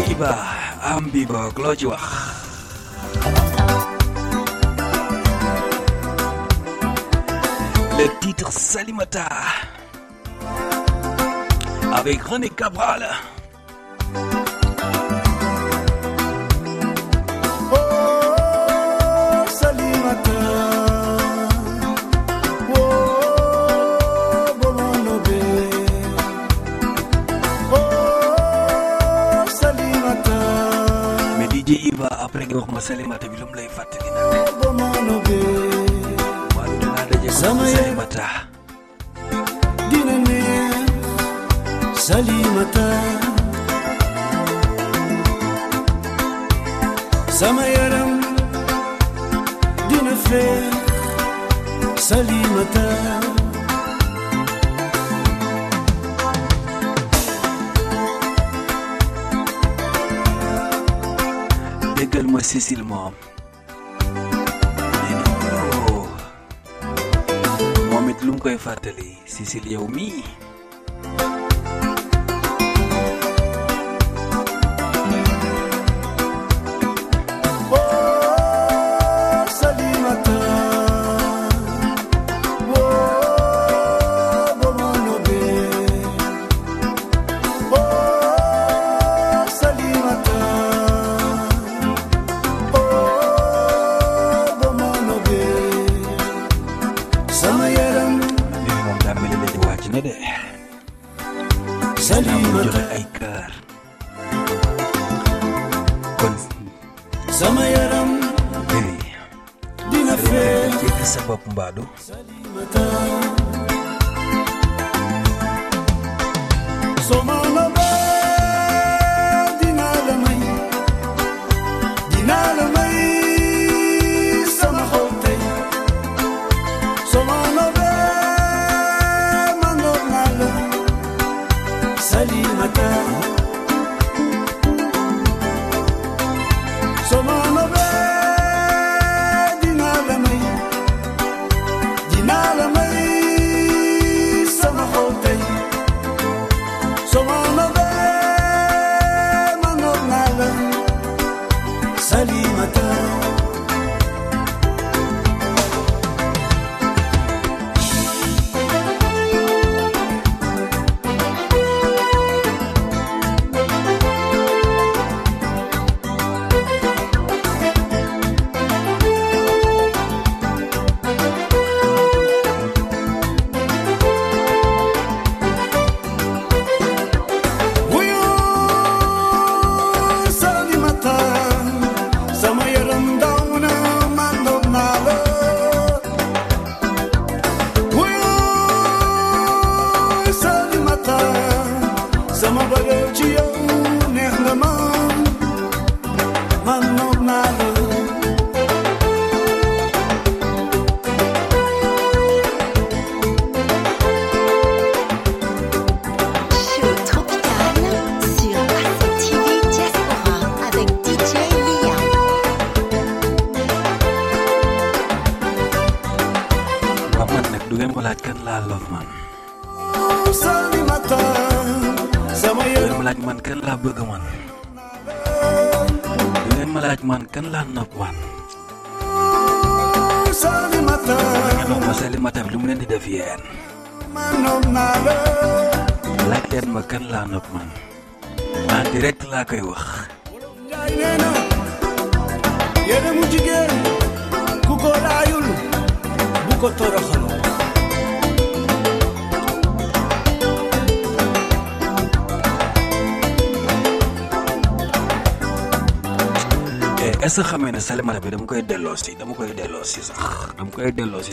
[0.10, 0.44] Ibar,
[0.84, 1.94] Ambibar, Claudio.
[8.00, 9.28] Le titre Salimata
[11.94, 13.06] avec René Cabral.
[17.74, 20.40] Oh, Salimata.
[22.74, 22.78] Oh.
[27.74, 27.78] Oh,
[32.22, 35.79] après nga wax ma Salimata bi lu mu lay fàttali nag.
[37.30, 38.18] سليمة.
[39.90, 40.86] دينامية
[41.96, 42.78] سليمة.
[47.30, 48.22] سميرم
[49.90, 50.70] دينفي
[51.96, 52.76] سليمة.
[61.98, 63.14] ديك المؤسسي المهم.
[68.40, 70.49] ngi koy fàttali Cécile yow mii.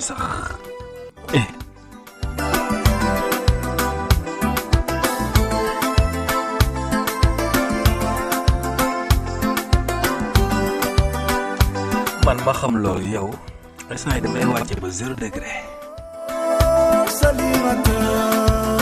[0.06, 0.54] Pesach.
[1.34, 1.42] Eh.
[12.22, 13.28] man ma xam loolu yow
[13.90, 15.54] instant damay wàcce ba zéro degré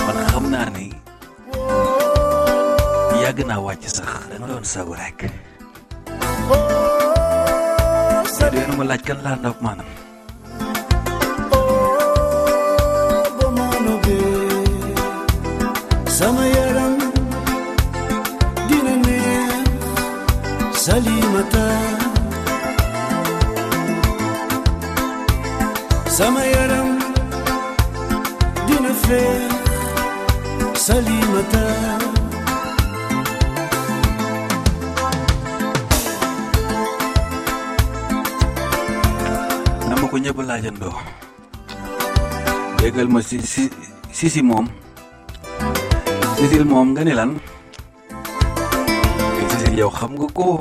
[0.05, 0.87] man xam naa ni
[3.25, 5.19] yàgg naa wàcc sax dama doon sagu rek
[8.79, 10.04] ma laaj kan laa maanaam
[20.85, 21.55] سليمة
[26.09, 26.99] سما يرم
[28.69, 29.49] دين فيه
[30.77, 31.55] سليمة
[39.89, 40.97] nama ko ñëpp laajandoo
[42.81, 43.73] déggal ma si si
[44.13, 44.67] si mom.
[46.37, 47.31] Sisil moom nga ne lan.
[49.49, 50.61] Sisil yow xam nga ko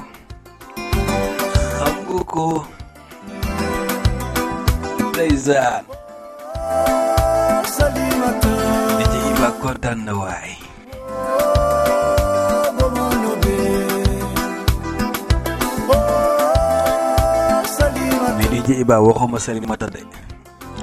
[2.34, 2.66] Coco.
[5.14, 5.86] Plays that.
[8.98, 10.58] DJ Bakota Nawai.
[18.50, 20.02] DJ Ba waxuma Salimata de.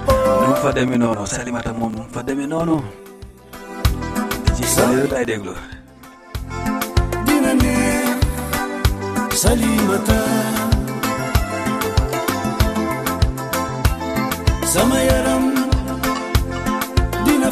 [0.07, 2.79] Num fa demee noonu Salimata moom num fa demee noonu.
[4.55, 5.55] DJ Salimata ay déglu.
[9.35, 10.70] Salimata.
[14.73, 15.45] Samayaram yaram
[17.27, 17.51] dina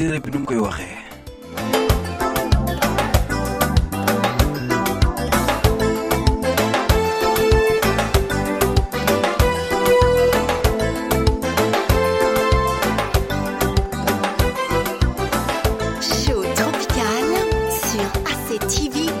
[0.00, 0.96] séeréer bi nu mu koy waxee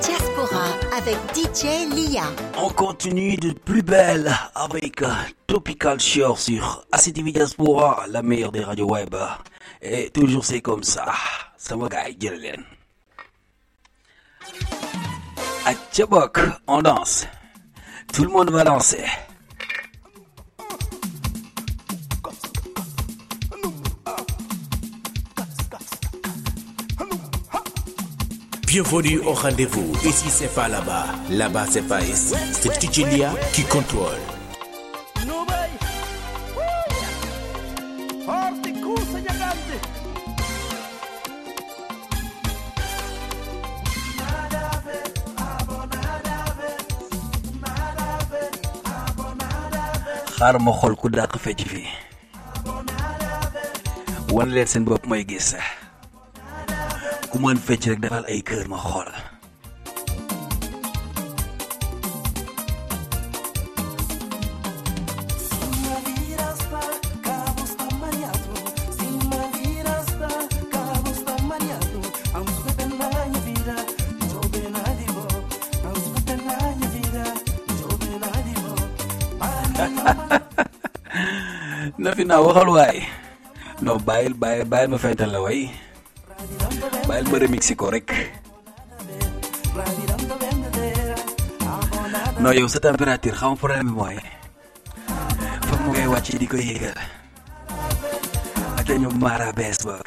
[0.06, 0.66] Diaspora
[0.98, 1.62] avec DJ
[1.94, 2.22] Lia.
[2.56, 5.02] On continue de plus belle avec
[5.46, 9.14] Tropical Shore sur ACTV Diaspora, la meilleure des radios web.
[9.82, 11.06] Et toujours c'est comme ça.
[11.56, 12.64] Ça va gars, jël.
[15.64, 17.26] À Tchabok, on danse.
[18.12, 19.04] Tout le monde va danser.
[28.66, 29.92] Bienvenue au rendez-vous.
[30.04, 31.06] Ici, c'est pas là-bas.
[31.30, 32.34] Là-bas, c'est pas ici.
[32.52, 34.39] C'est DJ Lia qui contrôle.
[50.40, 51.88] Xaar ma xool ku dàq fecc fii.
[54.34, 55.48] Wan leen seen bopp may gis.
[57.30, 59.10] Ku mën fecc rek defal ay kër ma xool.
[82.20, 82.98] Na fi naa waxal waay.
[83.80, 85.70] Non bàyyil bàyyil bàyyil ma fental la way
[87.08, 88.08] bàyyil ma remixi ko rek.
[92.40, 94.16] Non yow sa température xam problème bi mooy
[95.66, 96.98] foog mu koy wàcc di ko yéegal.
[98.76, 100.04] Ak ñu mara bees boog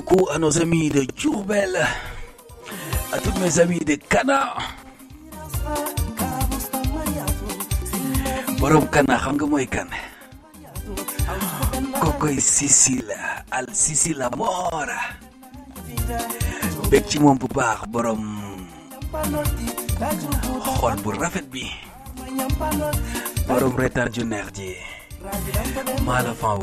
[0.00, 1.78] coucou à nos amis de Djoubel,
[3.12, 4.56] à tous mes amis de Kana.
[8.58, 9.94] Borom Kana, Hangamoy Kana.
[12.00, 13.14] Coco et Sicile,
[13.52, 14.90] Al Sicile la mort.
[16.90, 18.66] Bekti mon poubar, Borom.
[20.74, 21.70] Xol bu rafet bi.
[23.46, 24.74] Borom retard ju neex ji.
[26.04, 26.58] Mala fan.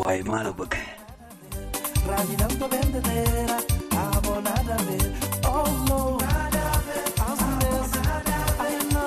[2.07, 3.57] Radinando dia
[3.91, 5.13] amo nada ver.
[5.45, 7.05] Oh no, nada ver.
[7.19, 7.91] I'm this.
[8.59, 8.97] I oh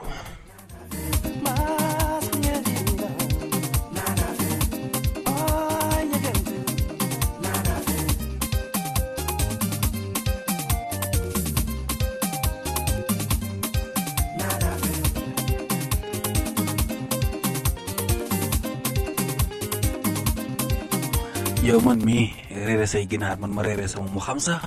[21.62, 22.32] yow man mii
[22.66, 24.62] reere say ginaar man ma reere sama mu xam sax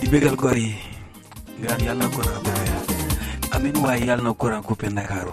[0.00, 0.72] di bégal gor yi
[1.64, 5.32] ngaan yàlla na courant coupé amin waaye yàlla na courant coupé Ndakaaru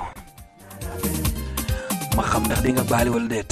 [2.16, 3.52] ma xam ndax di nga baali wala déet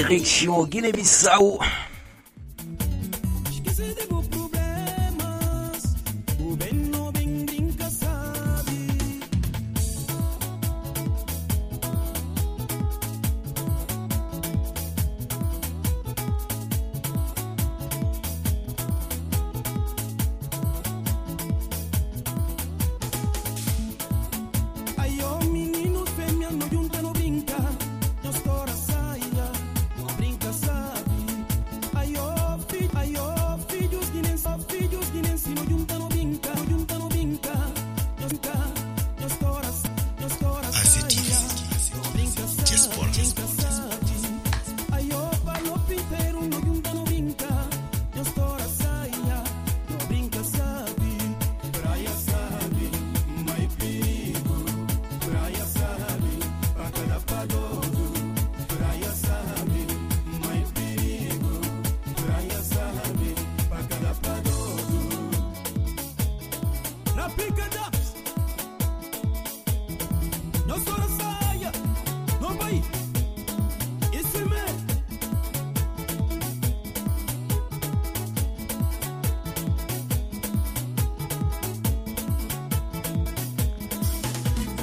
[0.00, 1.60] direksyon Gine-Bissau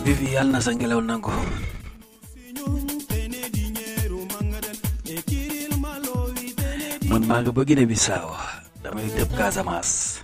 [0.07, 1.27] Vivi yàlla na sa ngelaw nangu
[7.11, 7.61] man maa nga ba
[8.83, 10.23] damay dem Casamance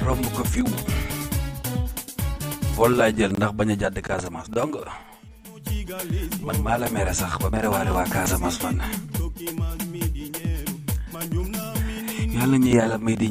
[0.00, 0.64] romb ko fiw
[2.72, 4.48] vol jël ndax bañ a jàdd Casamance
[6.40, 7.92] man maa mere sax ba mere man
[13.04, 13.28] may di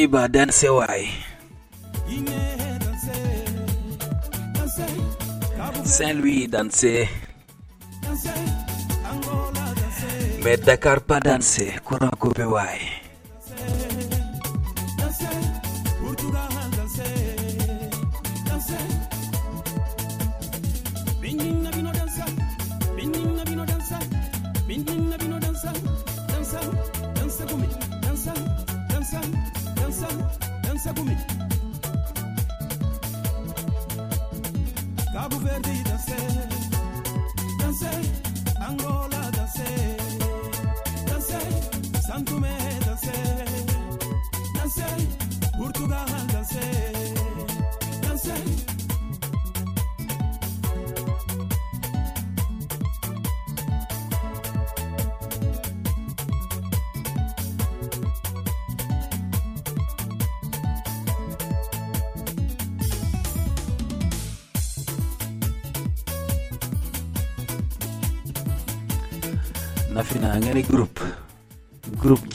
[0.00, 1.12] Ibadan Sewai.
[5.84, 7.04] Saint-Louis danser.
[10.40, 11.76] Mais Dakar pas danser.
[11.84, 12.48] Courant coupé.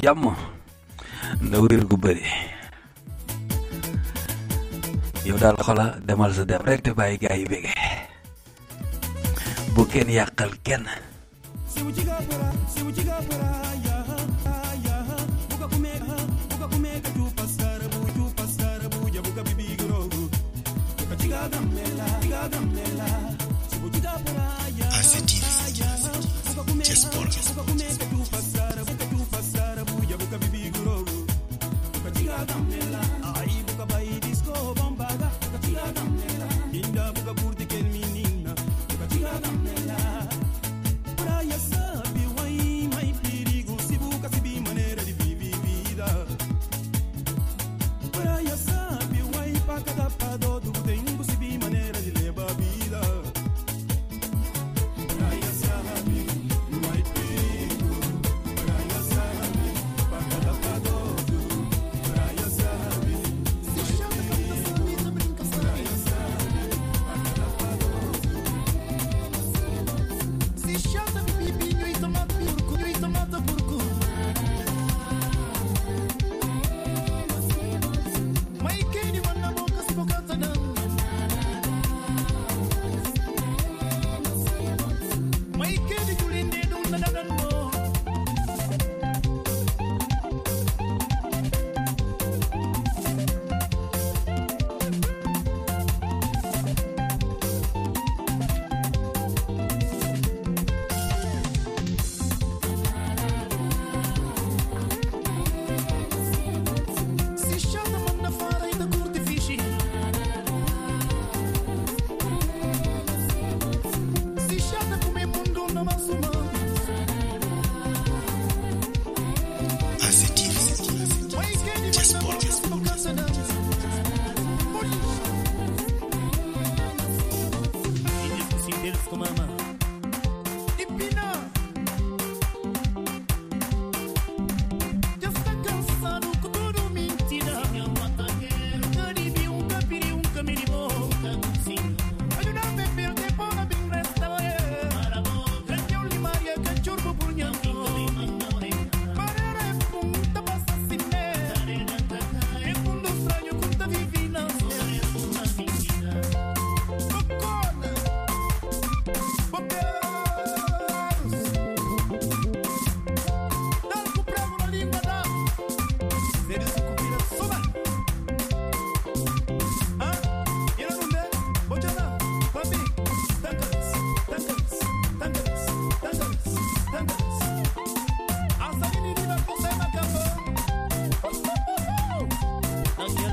[0.06, 0.26] jàmm
[1.46, 2.26] ndaw wér gu bëri.
[5.26, 7.46] Yow daal xola demal sa dem rek te bàyyi gaa yi
[9.74, 10.86] bu kenn yàqal kenn.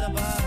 [0.03, 0.42] lullaby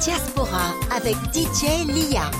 [0.00, 2.30] Diaspora avec DJ Lia.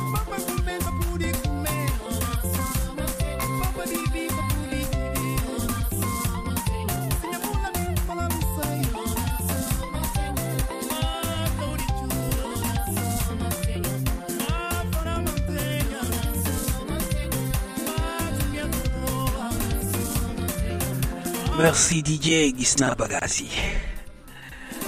[21.59, 23.51] merci DJ gis naa bagaas yi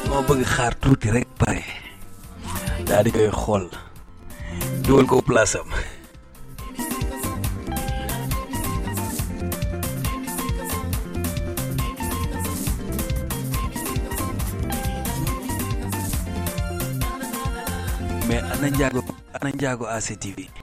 [0.08, 0.74] moo bëgg xaar
[1.16, 1.79] rek pare
[3.00, 3.64] daal di koy xool.
[4.84, 5.72] Dugal ko place am.
[18.28, 18.68] Mais ana
[19.32, 20.59] ana njaago ACTV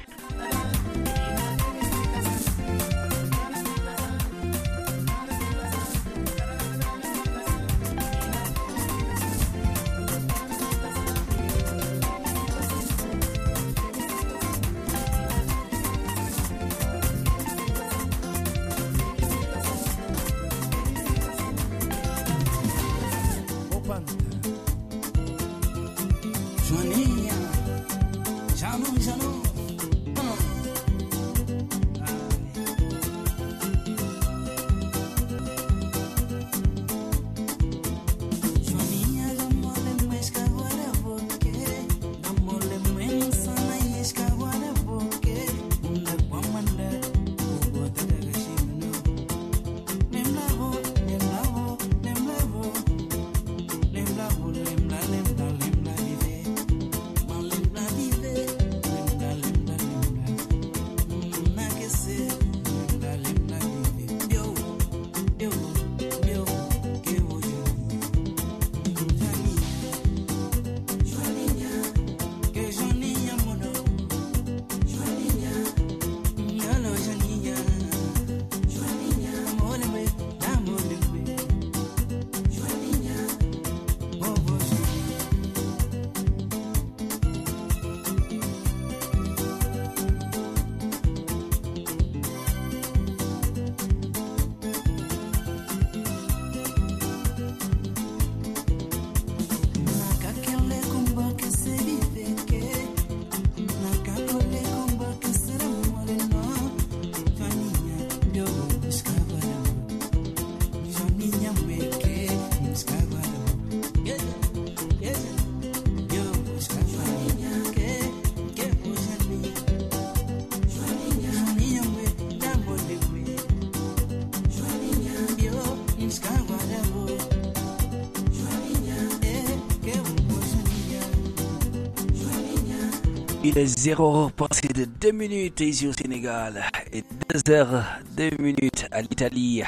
[133.58, 136.64] Est 0 heure passé de 2 minutes ici au Sénégal
[136.94, 137.04] et
[137.34, 137.84] 2 heures
[138.16, 139.64] 2 minutes à l'Italie.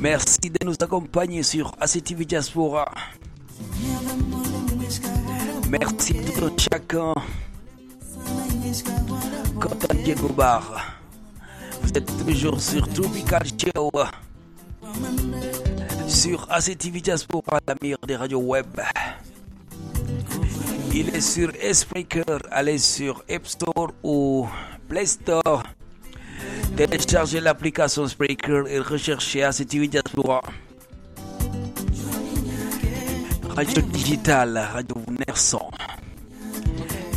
[0.00, 2.90] Merci de nous accompagner sur ACTV Diaspora.
[5.68, 7.12] Merci à tout un chacun.
[9.60, 10.96] Content Diego Bar.
[11.82, 13.90] Vous êtes toujours sur Tropical Show.
[16.08, 18.80] Sur ACTV Diaspora, la meilleure des radios web.
[20.98, 24.48] Il est sur Spreaker, allez sur App Store ou
[24.88, 25.62] Play Store.
[26.74, 30.40] Téléchargez l'application Spreaker et recherchez ACTV Diaspora.
[33.50, 34.96] Radio digital, radio
[35.26, 35.68] Nerson.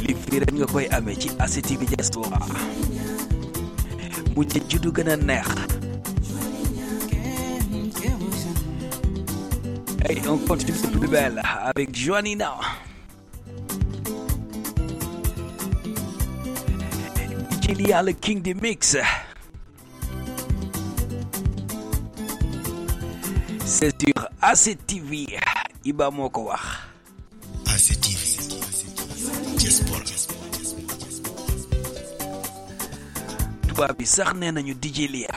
[0.04, 2.40] li fii rek nga koy ACTV Diaspora.
[4.36, 5.48] mu ci juddu gën a neex.
[10.10, 12.60] Et on continue de plus belle avec Joanina.
[17.72, 18.98] Il y a le King du Mix.
[23.64, 25.38] C'est sur ACTV.
[25.86, 26.62] Iba moo ko wax.
[27.70, 28.24] ACTV
[29.60, 30.04] Diaspora
[33.68, 35.36] tubaab bi sax nee nañu DJ Lia.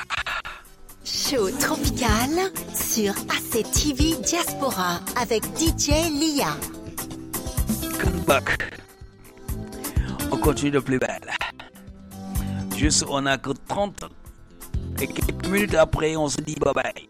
[1.05, 6.57] Show tropical sur ACTV Diaspora avec DJ Lia.
[8.01, 8.81] Come back.
[10.33, 11.42] On continue de plus belle.
[12.83, 14.11] juste on a que 30.
[15.01, 17.09] Et quelques minutes après, on se dit bye bye.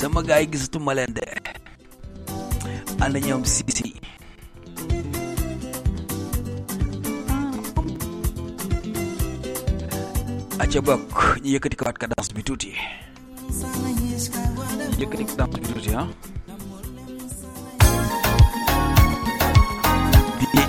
[0.00, 1.24] sama gaay gisatuma leen de
[3.04, 3.88] ànd ñoom sisi
[10.62, 12.70] aca bokk ñu yëkkati kawaat cadence bi tuuti
[15.00, 16.06] yëkkati cadence bi tuuti ah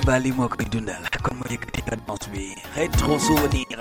[0.02, 2.44] débat li moo koy dundal kon mu yëkkati cadence bi
[2.76, 3.78] rétro souvenir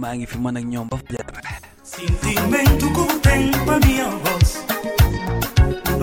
[0.00, 0.66] maa ngi fi mën ak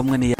[0.00, 0.39] xam nga ni ya.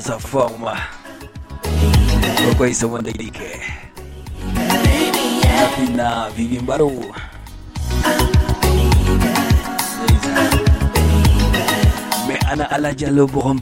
[0.00, 0.70] sa forme.
[2.44, 3.44] Pourquoi ils sont délicats
[6.36, 7.04] Vivi Mbarou.
[12.26, 13.56] Mais Anna Aladjalo pour un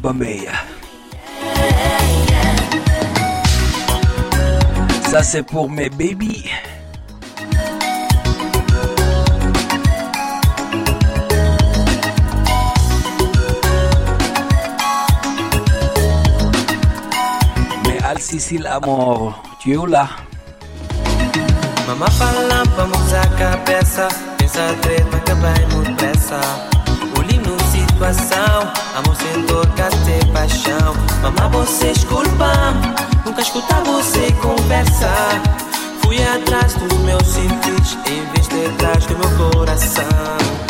[5.09, 6.45] Ça c'est pour mes bébés.
[18.29, 20.07] Sissi Lamor, Dioula.
[21.87, 24.07] Mamá fala, vamos a cabeça.
[24.37, 26.39] Pensa três, mas também muito pressa.
[27.19, 29.67] Olhe-me situação, amor sem dor,
[30.05, 30.95] ter paixão.
[31.23, 32.53] Mamá, você desculpa,
[33.25, 35.43] nunca escuta você conversar.
[36.03, 40.68] Fui atrás dos meus sentidos, em vez de atrás do meu coração.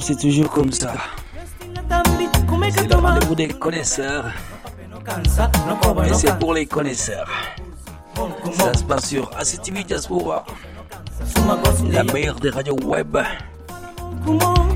[0.00, 0.92] c'est toujours comme ça.
[2.70, 4.26] C'est le rendez-vous des connaisseurs.
[6.06, 7.28] Et c'est pour les connaisseurs.
[8.52, 10.44] Ça se passe sur ACTV Diaspora,
[11.90, 13.18] la meilleure des radios web.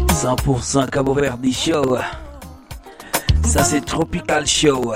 [0.08, 1.98] 100% Cabo Verde Show.
[3.44, 4.92] Ça, c'est Tropical Show.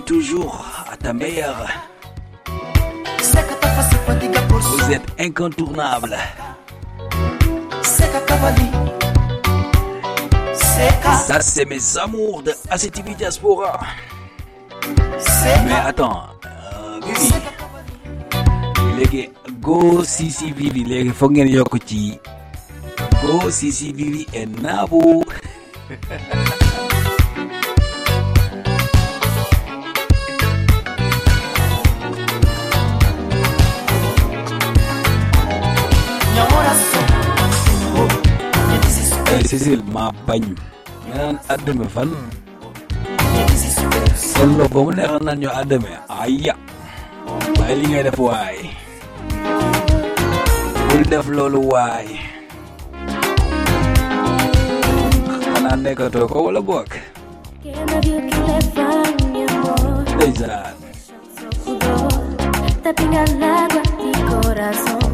[0.00, 1.68] toujours à ta meilleure.
[4.60, 6.16] Vous êtes incontournable.
[11.26, 13.80] Ça, c'est mes amours de ACTV Diaspora.
[15.66, 17.32] Mais attends, euh, Vivi.
[18.98, 19.30] léegi
[19.60, 22.18] go Sisi Vivi léegi foog ngeen yokk ci
[23.22, 25.24] go Sisi Vivi et Nabou.
[39.54, 40.58] fisil ma bagnu
[41.14, 42.10] nan adame fan.
[44.18, 46.54] Solo bo mu neexal nan ñu adame ayya.
[47.54, 48.56] Bay li ngay def way
[50.90, 52.06] bu def lolu way
[55.56, 56.90] ana nekato ko wala bok
[60.18, 60.76] Dejan
[62.84, 65.13] Tapi nggak lagu di corazón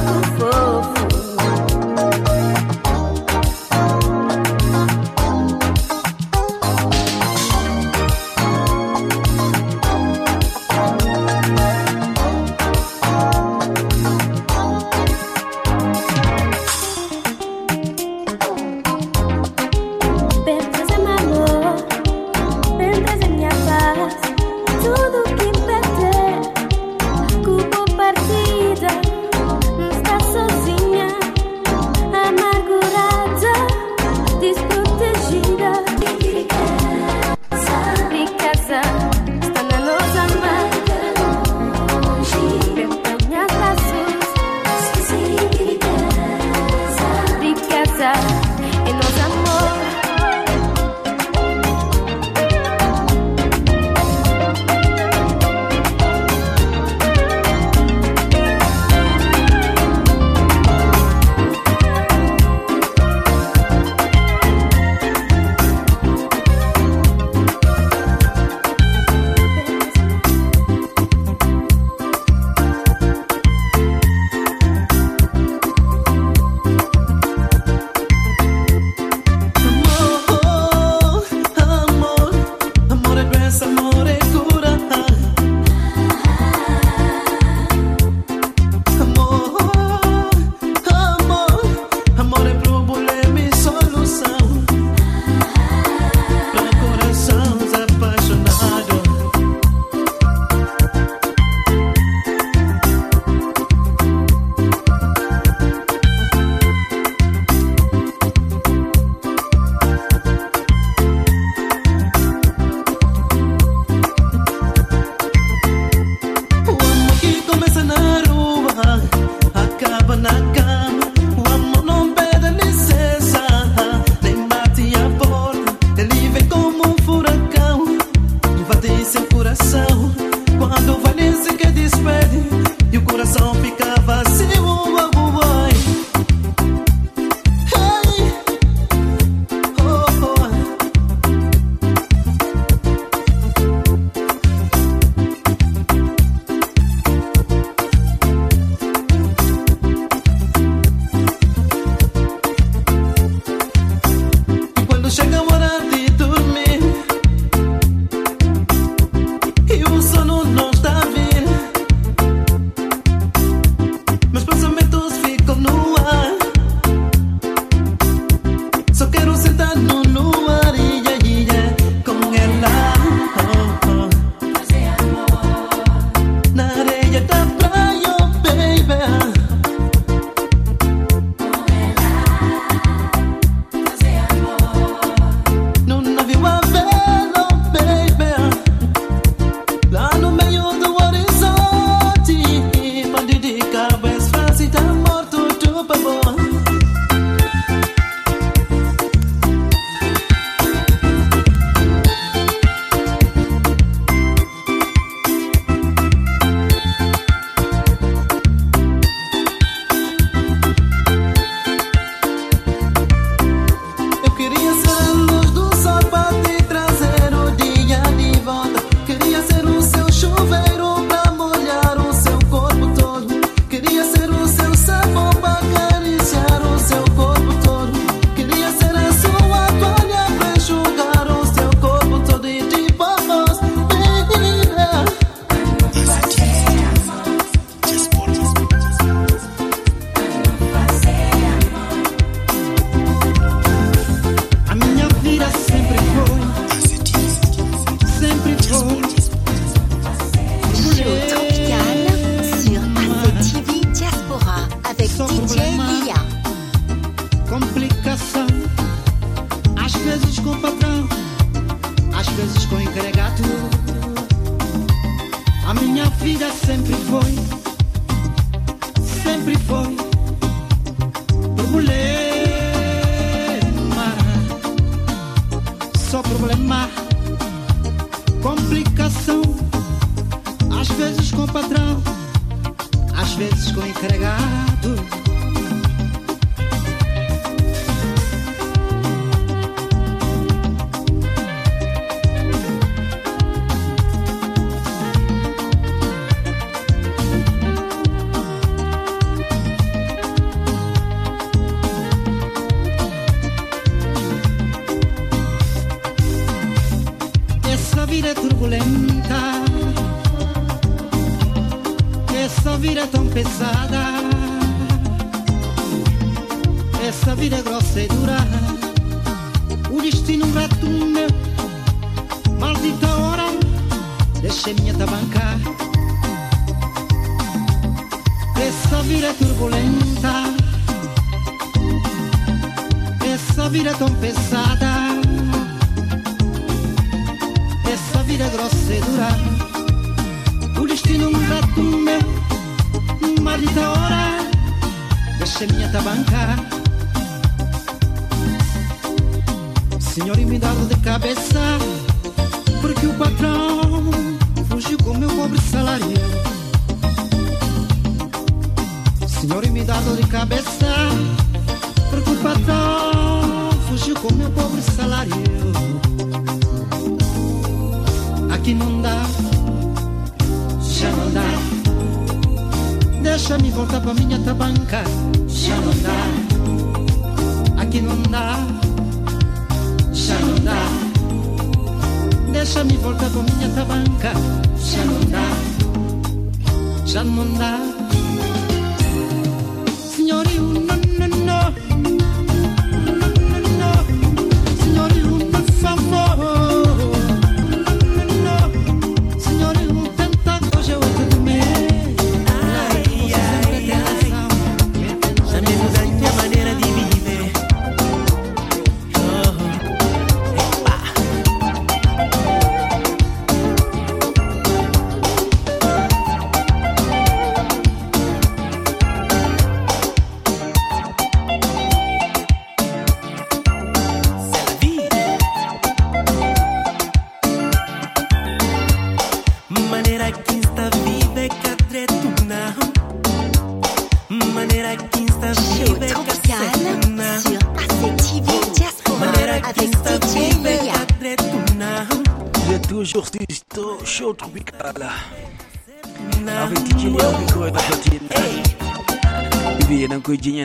[450.41, 450.57] Bibi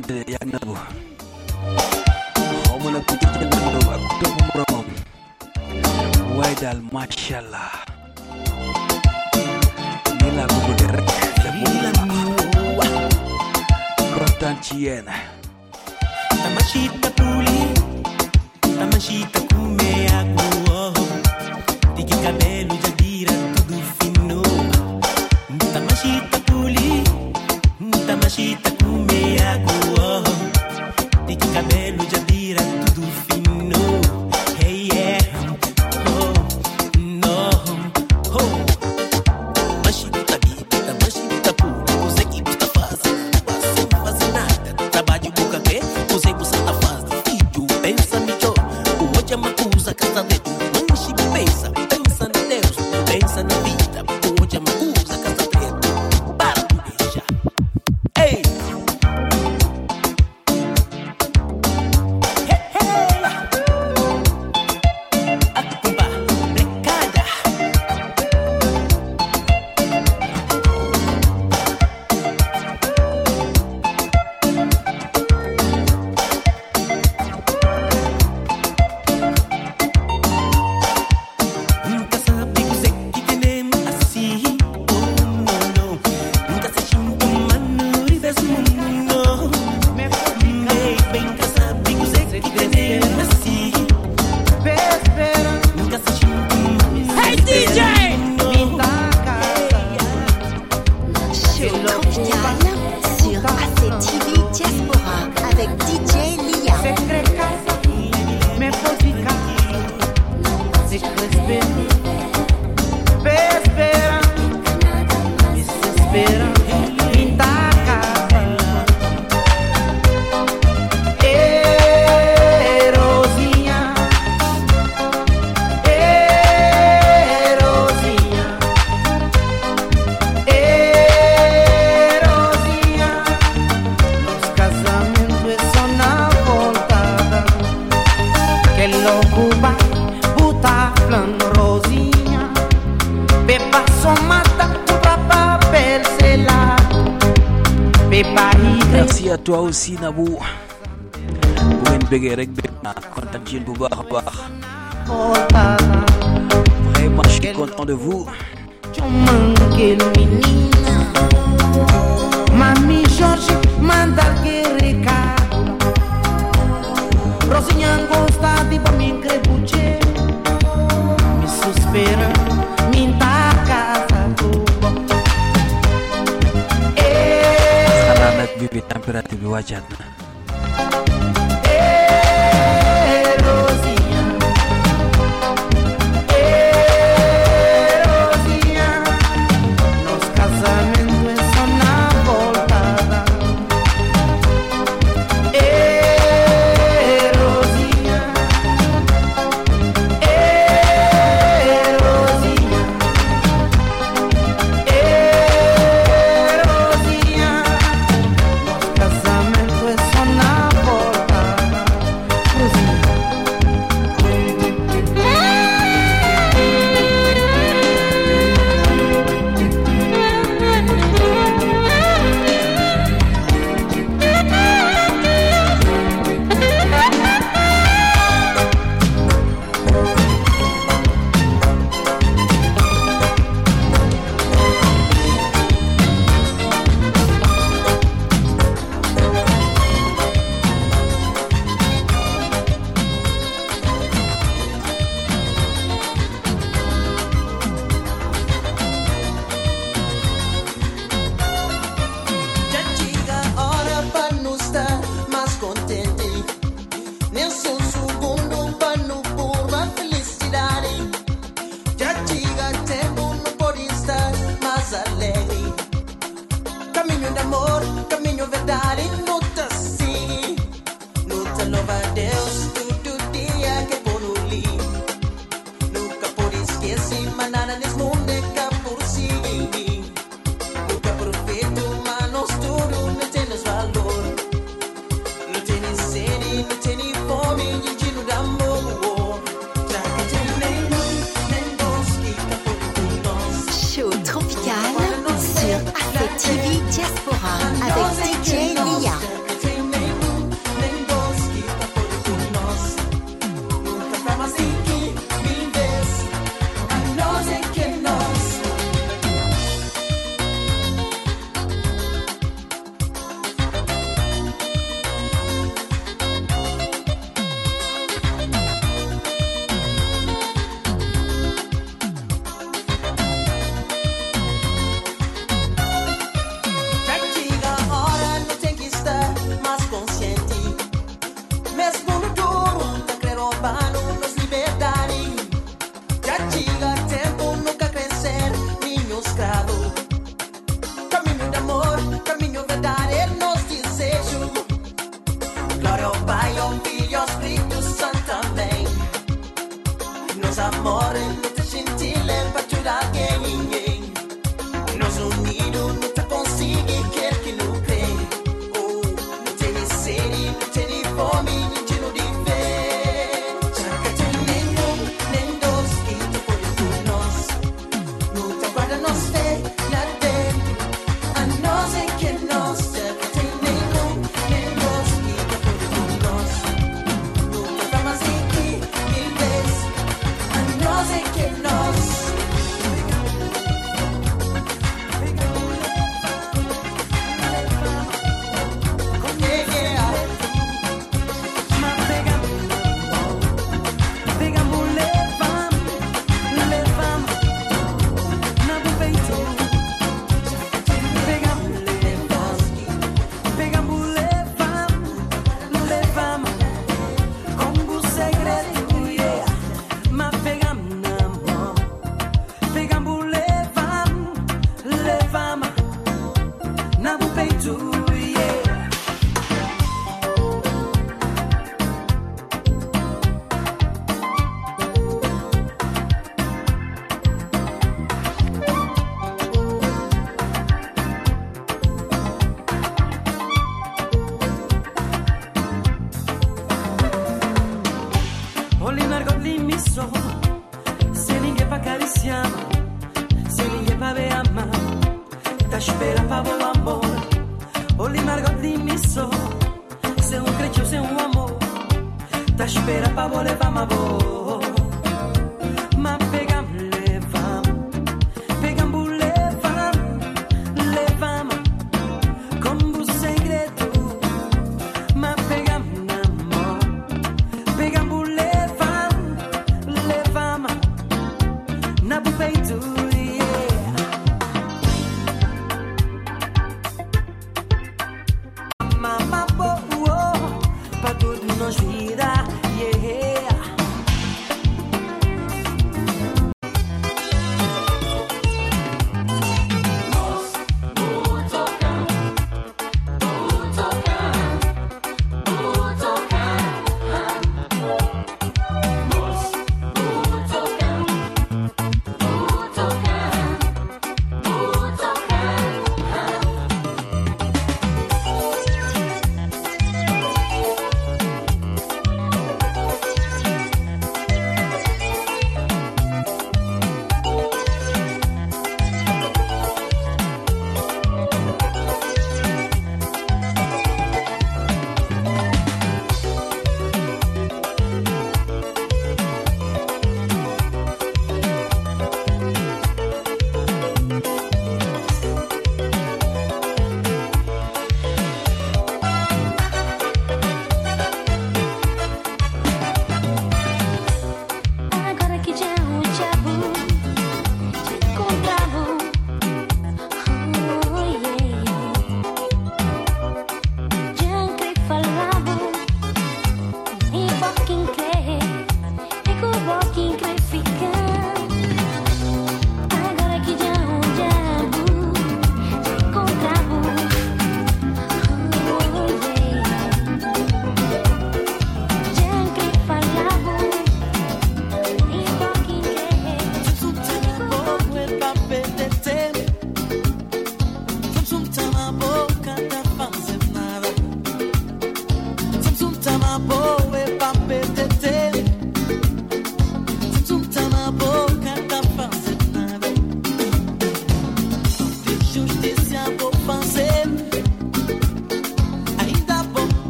[152.17, 153.96] bëggee rek bëgg naa kontaan ci bu baax.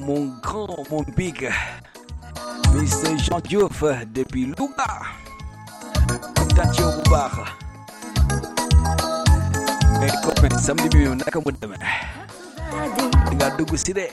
[0.00, 1.50] Mon grand, mon big,
[2.74, 3.18] Mr.
[3.18, 3.82] Jean Diouf
[4.14, 4.86] depuis Louga.
[6.36, 7.32] Bu baax.
[10.00, 10.88] Mais copain, samedi.
[13.30, 14.08] Di nga dugg si de.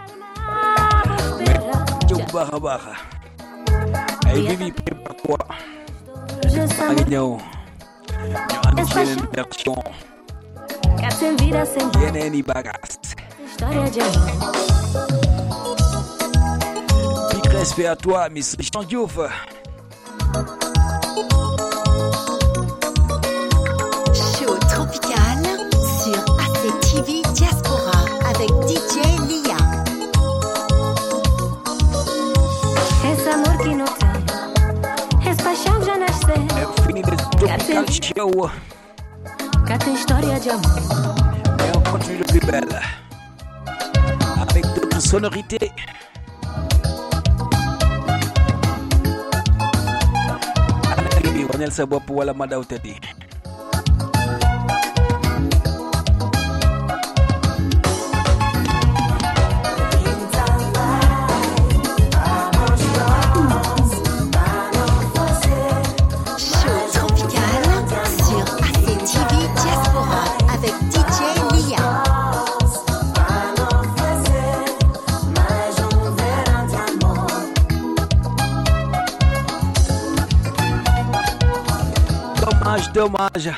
[4.30, 5.79] A
[6.42, 7.40] I know
[13.60, 14.06] Imagina
[17.32, 18.56] Big respect à toi, Miss
[24.38, 25.42] Show tropical
[26.02, 29.19] sur ACTV Diaspora avec DJ
[37.60, 38.50] Tropical Show.
[39.66, 40.64] Ter história de amor.
[41.60, 42.80] Et on continue le plus belle.
[44.40, 45.70] Avec d'autres sonorités.
[51.52, 52.94] Waneel sa bopp wala ma daw tëddi.
[82.92, 83.50] dommage.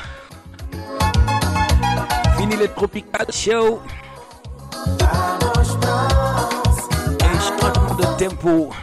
[2.37, 3.81] Fini le Tropical Show.
[7.21, 8.73] Un changement de tempo.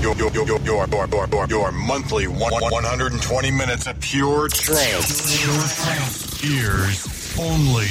[0.00, 5.36] your, your, your, your, your, your, your monthly one, 120 minutes of pure trance.
[5.38, 7.86] Pure trance only.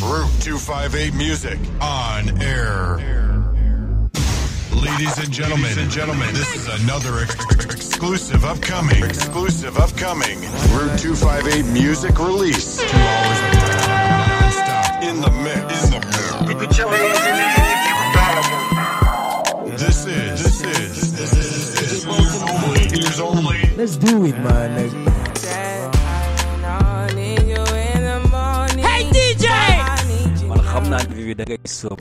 [0.00, 2.98] Route 258 music on air.
[4.72, 10.40] Ladies and gentlemen, Ladies and gentlemen, this is another ex- ex- exclusive upcoming, exclusive upcoming
[10.74, 12.78] Route 258 music release.
[12.78, 13.54] Two hours of
[13.88, 15.84] non-stop in the mix.
[15.84, 16.78] In the mix.
[19.80, 22.04] This is, this is, this is,
[22.96, 23.70] years only.
[23.76, 24.90] Let's do it, man.
[25.04, 25.11] Like,
[31.32, 31.98] xam naa ne bii da ngay sóob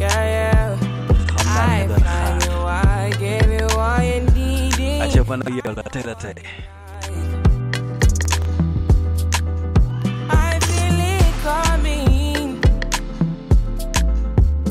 [0.00, 0.78] Yeah, yeah.
[1.46, 5.02] I find you, I give you all you need.
[5.04, 6.34] aca man ak yow la tey la tey
[10.44, 12.60] I feel it coming.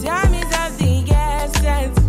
[0.04, 2.00] Time is of the essence.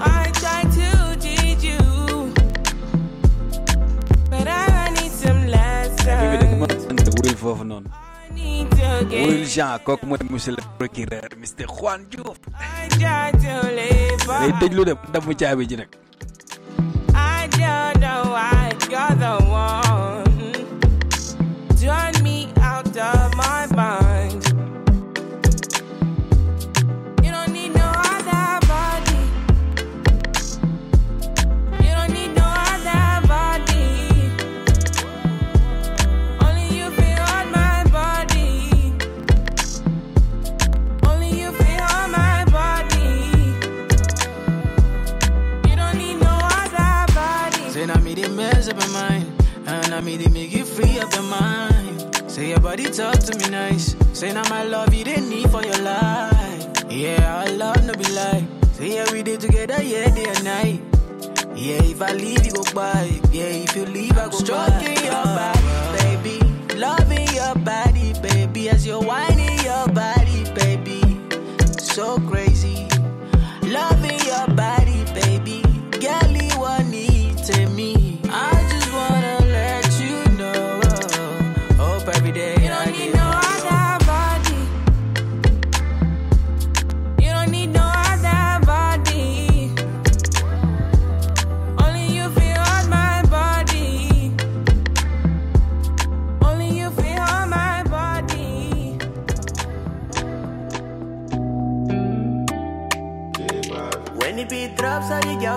[0.00, 0.88] I try to
[1.24, 1.82] teach you,
[4.30, 7.08] but I need some bii da nga lessons.
[7.08, 8.01] a wuyul foofu noonu Need to wuyul
[9.54, 14.26] Jean kooku mooy monsieur le procureur Mr Juan Diouf I try to live.
[14.40, 15.90] day déglu de damm caabi ji nag
[52.62, 53.96] body talk to me nice.
[54.12, 56.84] Say now my love you didn't need for your life.
[56.88, 58.44] Yeah, our love no be like.
[58.74, 60.80] Say yeah we did together, yeah day and night.
[61.56, 63.10] Yeah, if I leave you go by.
[63.32, 65.62] Yeah, if you leave I go Stroking your body,
[65.98, 66.38] baby.
[66.76, 68.68] Loving your body, baby.
[68.70, 71.02] As you're whining your body, baby.
[71.78, 72.18] So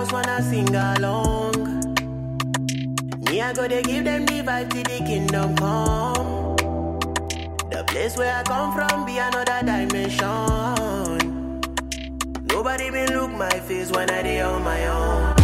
[0.06, 1.54] girls wanna sing along.
[3.30, 6.56] Me, I go to give them the vibe till the kingdom come.
[7.70, 10.26] The place where I come from be another dimension.
[12.48, 15.34] Nobody been look my face when I dey on my own.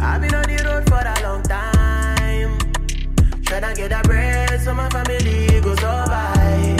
[0.00, 2.58] I've been on the road for a long time.
[3.44, 6.79] Tryna get a bread so my family go survive.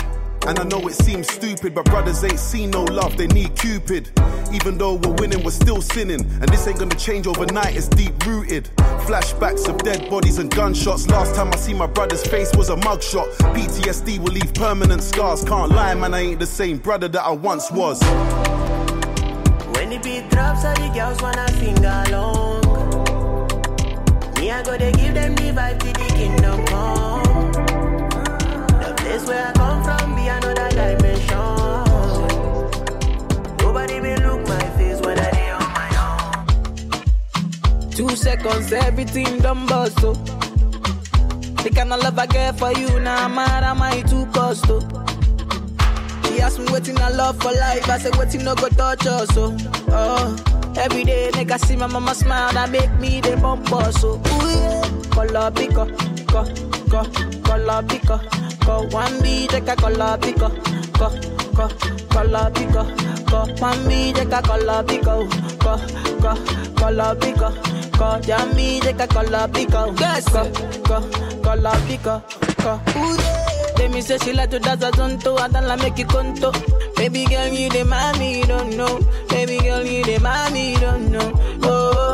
[0.47, 4.09] And I know it seems stupid, but brothers ain't seen no love, they need Cupid.
[4.51, 6.21] Even though we're winning, we're still sinning.
[6.41, 8.69] And this ain't gonna change overnight, it's deep rooted.
[9.05, 11.07] Flashbacks of dead bodies and gunshots.
[11.07, 13.31] Last time I see my brother's face was a mugshot.
[13.53, 15.43] PTSD will leave permanent scars.
[15.43, 18.01] Can't lie, man, I ain't the same brother that I once was.
[19.75, 22.61] When the beat drops, all the girls wanna sing along.
[24.39, 27.30] Me, I go to give them the vibe till the kingdom come.
[29.21, 31.37] Place where I come from be another dimension.
[33.59, 35.89] Nobody been look my face when I dey on my
[37.85, 37.91] own.
[37.91, 40.13] Two seconds, everything done bust, oh.
[41.63, 44.65] The kind of love I get for you, now nah, mad am I too cost,
[44.69, 44.79] oh.
[46.25, 49.29] She asked me waiting I love for life, I said waiting no go touch us,
[49.37, 49.55] oh.
[49.89, 50.73] oh.
[50.77, 54.49] Every day, nigga see my mama smile, that make me the bump us, so ooh
[54.49, 54.81] yeah.
[55.11, 55.51] Color
[56.89, 57.03] co,
[57.43, 58.17] color pico,
[58.65, 58.87] co.
[58.91, 60.49] One B, take a color pico,
[60.97, 61.09] co,
[61.55, 61.67] co,
[62.09, 62.83] color pico,
[63.29, 63.45] co.
[63.59, 65.27] One B, take a color pico,
[65.59, 65.77] co,
[66.21, 66.35] co,
[66.75, 67.51] color pico,
[67.97, 68.19] co.
[68.21, 70.43] Jammy, take a color pico, yes, co,
[70.87, 71.01] co,
[71.41, 72.21] color pico,
[72.57, 72.79] co.
[72.97, 73.47] Ooh yeah.
[73.77, 76.51] They me say she like to dance a zonto, I don't like make you conto.
[76.95, 78.99] Baby girl, you the mommy, don't know.
[79.29, 81.31] Baby girl, you the mommy, don't know.
[81.63, 82.10] Oh,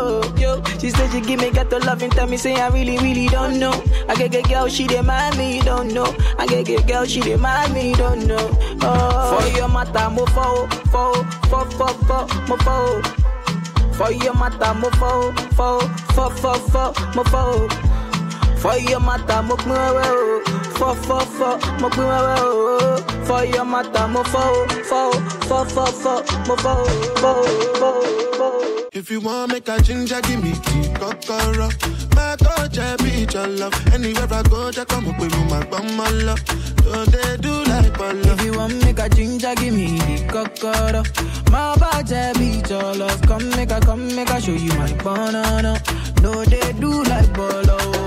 [0.48, 2.98] yo, she said she give me get to love and tell me say I really,
[2.98, 3.74] really don't know.
[4.08, 6.08] I get get girl, she mommy, you don't know.
[6.38, 8.48] I get get girl, she mommy, you don't know.
[8.82, 11.04] Oh, for your mata, mo fo, fo,
[11.50, 12.18] fo, fo, fo,
[12.48, 13.02] mo fo.
[13.98, 15.80] For your mata, mo fo, fo,
[16.16, 16.84] fo, fo, fo,
[17.16, 17.97] mo fo.
[18.62, 20.42] For your mata, mo pin wewe o.
[20.78, 22.98] Fo, fo, fo, mo pin wewe o.
[23.26, 25.12] For your mata, mo fo, fo,
[25.48, 26.14] fo, fo, fo,
[26.48, 26.86] mo fo,
[27.22, 27.44] fo,
[27.80, 28.02] fo,
[28.38, 28.88] fo.
[28.94, 31.70] If you want make a ginger, give me key, kokoro.
[32.16, 32.36] My
[32.80, 33.94] I be your love.
[33.94, 36.40] Anywhere I go, just come up with my bum, my love.
[36.84, 41.04] So they do like ball If you want make a ginger, give me the kokoro.
[41.52, 43.22] My body beat your love.
[43.24, 45.82] Come make a, come make a show you my banana.
[46.22, 48.07] No, they do like bolo.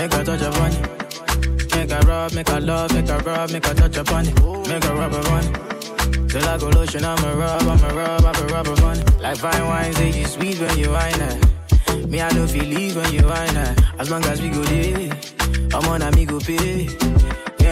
[0.00, 1.76] Make a touch upon it.
[1.76, 4.34] Make a rub, make a love, make a rub, make a touch upon it.
[4.66, 6.26] Make a rub upon.
[6.26, 9.20] Till I go lotion, I'm a rub, I'm a rub, I'm a rub.
[9.20, 12.08] Like fine wine, say you sweet when you wine it.
[12.08, 13.80] Me, I know feel leave when you wine it.
[13.98, 15.12] As long as we go there,
[15.74, 16.88] I'm on a me go pay.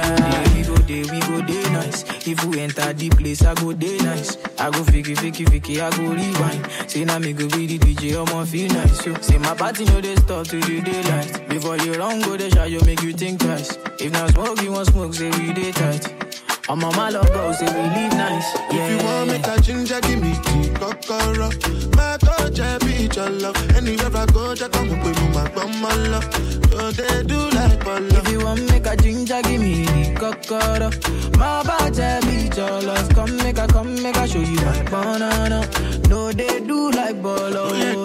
[0.03, 2.05] Yeah, we go there, we go there nice.
[2.27, 4.37] If we enter the place, I go there nice.
[4.59, 6.91] I go fiki, fiki, fiki, I go rewind.
[6.91, 9.03] Say now me go be the DJ, I'ma feel nice.
[9.03, 11.49] So, say my party know they stop to the daylight.
[11.49, 13.77] Before you run, go the shot, you make you think twice.
[13.99, 16.28] If not smoke, you want smoke, say we day tight.
[16.69, 18.55] On my love go, say we live nice.
[18.71, 21.49] Yeah, If you want make a ginger, give me key, kokoro.
[21.97, 23.57] My coach, I be your love.
[23.77, 26.25] Anywhere I go, just come up with my bum, my love.
[26.71, 30.91] So they do like ball If you want make a ginger, give me kokoro.
[31.39, 33.09] My body beat your love.
[33.15, 35.67] Come make a, come make a show you my banana.
[36.11, 37.73] No, they do like bolo.
[37.75, 37.97] Yeah.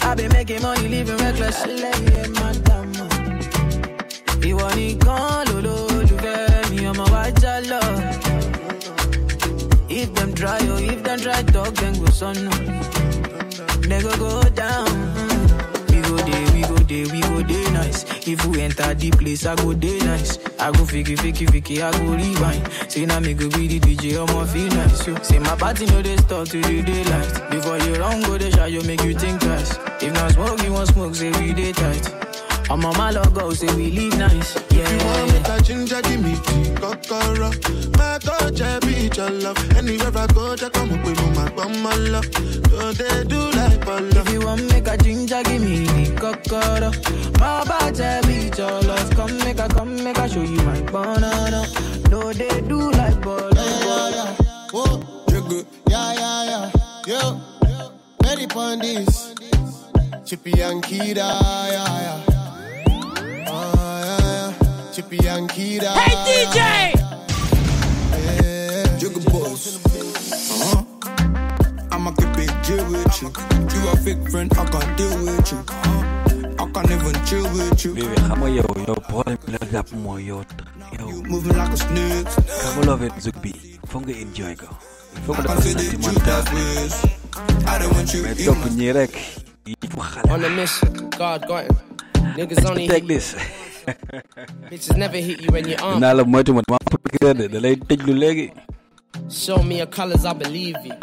[0.00, 1.62] I been making money, living reckless.
[1.62, 2.92] I lay madam.
[2.96, 3.08] Uh.
[4.50, 5.93] Ìwọ nìkan lolólùfẹ́ mi,
[7.54, 7.80] já lọ.
[9.88, 12.34] If them try, oh, if them try talk, then go son.
[13.88, 14.88] They go go down.
[15.88, 18.04] We go there, we go there, we go there nice.
[18.26, 20.38] If we enter the place, I go there nice.
[20.58, 22.68] I go fiki, fiki, fiki, I go rewind.
[22.90, 25.04] Say now me go be the DJ, I'ma feel nice.
[25.04, 27.50] So, say my party know they start to the daylight.
[27.50, 29.78] Before you run, go the shot, you make you think twice.
[30.02, 32.33] If not smoke, you want smoke, say we day tight.
[32.70, 34.54] I'm on my logo, say we live nice.
[34.70, 37.50] Yeah, If you want make a ginger, give me key, kokoro.
[37.98, 39.76] My coach, I be your love.
[39.76, 42.24] Anywhere I go, just come up with my bum, my love.
[42.70, 46.90] So they do like ball If you want make a ginger, give me the kokoro.
[47.38, 49.10] My body beat your love.
[49.10, 51.66] Come make a, come make a show you my banana.
[52.10, 53.50] No, they do like bolo.
[53.54, 54.34] Yeah, yeah,
[54.72, 55.66] Whoa, you're good.
[55.88, 56.70] Yeah, yeah, yeah.
[57.06, 57.40] Yo,
[58.24, 59.34] ready for this.
[60.24, 61.70] Chippy and Kida, yeah,
[62.26, 62.33] yeah.
[63.54, 64.90] Yeah, yeah.
[64.92, 65.94] Chippy and Kida.
[65.94, 66.58] Hey, DJ!
[68.10, 69.78] Yeah, Jigga boss.
[70.50, 70.82] Uh huh.
[71.92, 73.30] I'ma keep it chill with you.
[73.30, 75.60] You a fake friend, I can't deal with you.
[76.58, 77.94] I can't even chill with you.
[77.94, 80.42] Baby, kamu yo yo boy lagap mo yo.
[80.98, 82.26] Yo, moving like a snake.
[82.42, 83.54] kamu love it zugbi.
[83.86, 84.66] Fonga enjoy ko.
[85.26, 87.70] Fonga I da can see the truth sentimental.
[87.70, 88.58] I don't want you May in top
[89.96, 90.10] my.
[90.30, 91.93] On a mission, God got him.
[92.38, 93.34] Niggas only Take this.
[94.70, 95.78] bitches never hit you when you're.
[96.00, 98.50] Naa la moytu ma dama pëkk de da lay tëjlu léegi.
[99.30, 100.94] Show me your colors, I believe you.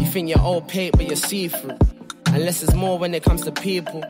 [0.00, 1.76] You think you're old paint, but you're see through.
[2.28, 4.02] Unless it's more when it comes to people.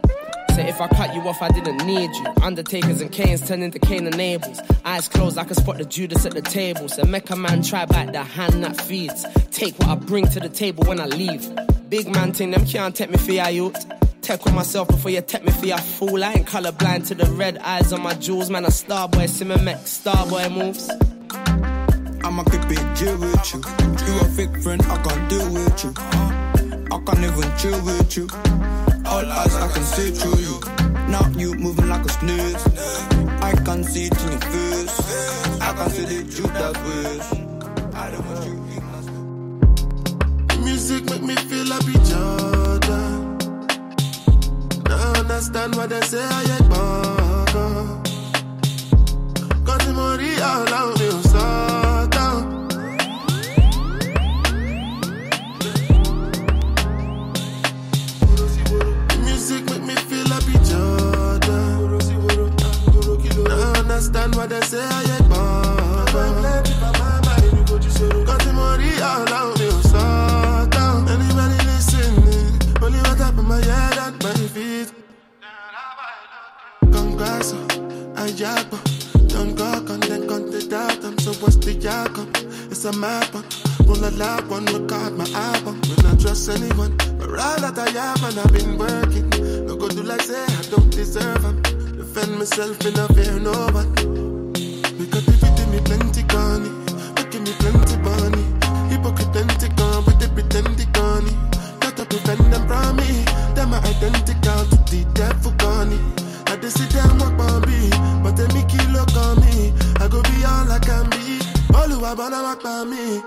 [0.55, 2.27] Say if I cut you off, I didn't need you.
[2.43, 4.61] Undertakers and Canes turn into Cain and Abels.
[4.85, 6.89] Eyes closed, I can spot the Judas at the table.
[6.89, 9.25] So make a man try back the hand that feeds.
[9.51, 11.49] Take what I bring to the table when I leave.
[11.89, 14.00] Big man thing, them can't take me for your youth.
[14.23, 16.23] Tech on myself before you take me for your fool.
[16.23, 18.51] I ain't colorblind to the red eyes on my jewels.
[18.51, 20.91] Man, a starboy, Simmemek, starboy moves.
[22.23, 23.61] I'ma keep it chill with you.
[24.07, 25.95] You a fake friend, I can't deal with you.
[26.93, 28.29] I can't even chill with you.
[29.07, 30.61] All eyes, I can see through you.
[31.09, 32.57] Now you moving like a snake.
[33.43, 35.01] I can see it in your face.
[35.61, 37.33] I can see the truth that ways.
[37.95, 38.53] I don't want you
[40.59, 43.20] in Music make me feel like be Jordan.
[45.31, 48.03] Understand what they say, I ain't born.
[49.65, 51.00] Cause the money all around
[81.33, 82.29] so what's the jacob?
[82.71, 83.33] It's a map,
[83.87, 85.81] roll a lap, one record my album.
[85.83, 89.29] Will not trust anyone, but all that I have and I've been working.
[89.67, 91.63] No go do like say I don't deserve them.
[91.63, 93.93] Defend myself in a fear no one.
[94.99, 96.71] Because if you give me plenty money,
[97.19, 98.45] you give me plenty money.
[98.91, 101.27] Hypocrite plenty gone with the pretend gone.
[101.81, 103.25] Got to prevent them from me.
[103.55, 106.20] Them are identical to the devil gone
[106.61, 107.91] they see them walk on me,
[108.23, 109.73] but they make it look on me.
[109.99, 111.41] I go be all I can be.
[111.75, 113.23] All who are wanna walk by me.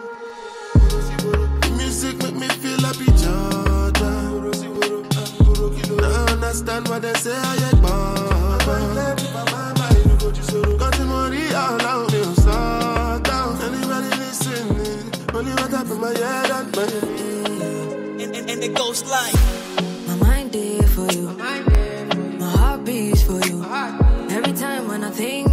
[0.74, 4.52] The music make me feel happy, Jordan.
[6.04, 9.16] I understand what they say, I ain't bother.
[10.78, 13.62] Got the money all out, me on start down.
[13.62, 15.12] Anybody listening?
[15.34, 18.24] Only what up my head and my feet.
[18.24, 19.34] And, and, and it goes like,
[20.08, 21.73] my mind there for you.
[23.26, 23.64] For you.
[24.30, 25.53] Every time when I think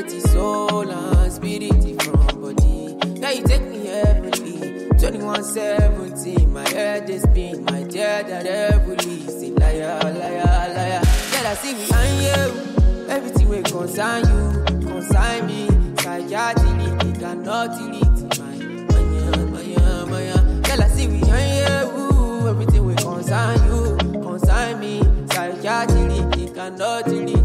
[0.00, 2.94] The soul and spirit from body.
[3.20, 4.88] Now you take me heavenly.
[4.98, 7.64] 2117, my head is spin.
[7.66, 9.20] My dear, that heavily.
[9.28, 11.02] Say liar, liar, liar.
[11.02, 13.08] Girl, I see me and you.
[13.10, 15.68] Everything will concern you, concern me.
[15.98, 19.02] Psychiatry, it cannot delete my, my,
[19.44, 20.22] my, my.
[20.62, 22.48] Girl, I see we and you.
[22.48, 25.02] Everything will concern you, concern me.
[25.30, 27.39] Psychiatry, it cannot delete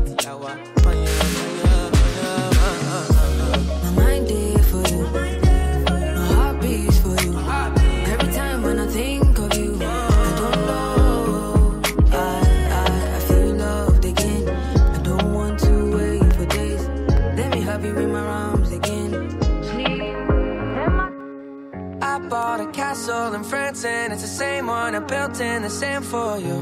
[22.96, 26.58] castle in France and it's the same one I built in the sand for you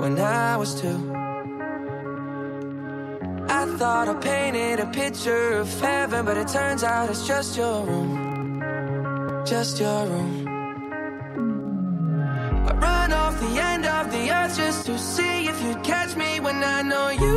[0.00, 0.98] when I was two.
[3.58, 7.86] I thought I painted a picture of heaven, but it turns out it's just your
[7.86, 8.10] room.
[9.46, 10.46] Just your room.
[12.68, 16.38] I run off the end of the earth just to see if you'd catch me
[16.40, 17.34] when I know you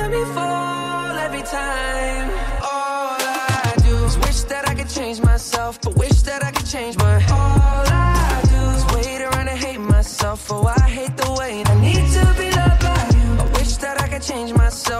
[0.00, 2.26] let me fall every time.
[2.62, 6.11] All I do is wish that I could change myself, but wish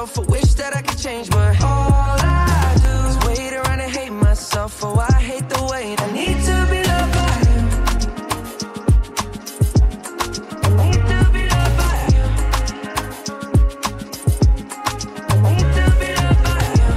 [0.02, 1.56] myself, but wish that I could change my.
[1.62, 4.82] All I do is wait around and hate myself.
[4.82, 7.60] Oh, I hate the way I need to be loved by you.
[10.64, 12.24] I need to be loved by you.
[15.30, 16.88] I need to be loved by you.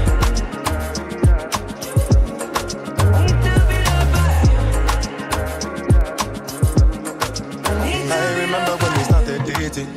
[8.12, 9.90] I remember when we started dating.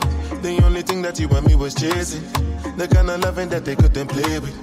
[0.43, 2.38] The only thing that you and me was chasing.
[2.79, 4.55] The kind of loving that they couldn't play with.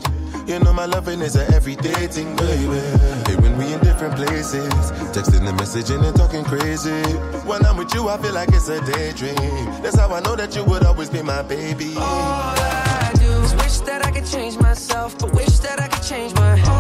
[0.48, 2.80] You know my loving is a everyday thing, baby.
[3.28, 4.72] Hey, when we in different places,
[5.12, 7.02] texting and messaging and talking crazy.
[7.44, 9.36] When I'm with you, I feel like it's a daydream.
[9.84, 11.94] That's how I know that you would always be my baby.
[11.98, 16.04] All I do is wish that I could change myself, but wish that I could
[16.04, 16.62] change my.
[16.62, 16.75] All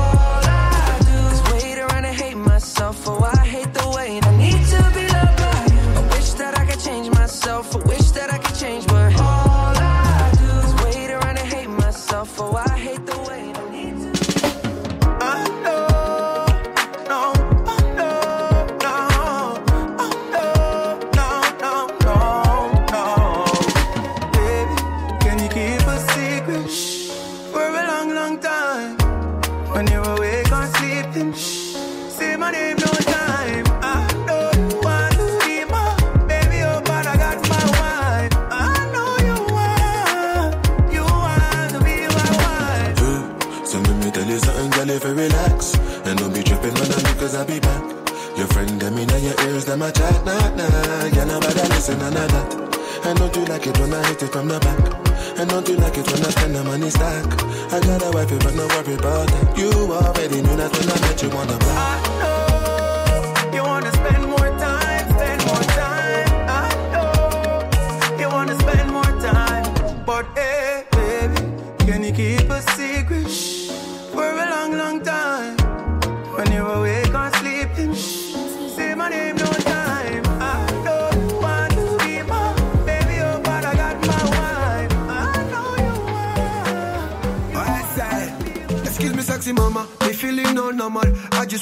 [55.65, 57.25] And you like it when I spend the money stack?
[57.73, 59.57] I got a wife, but no worry about that.
[59.57, 62.05] You already knew that when I met you on the block.
[62.05, 62.44] You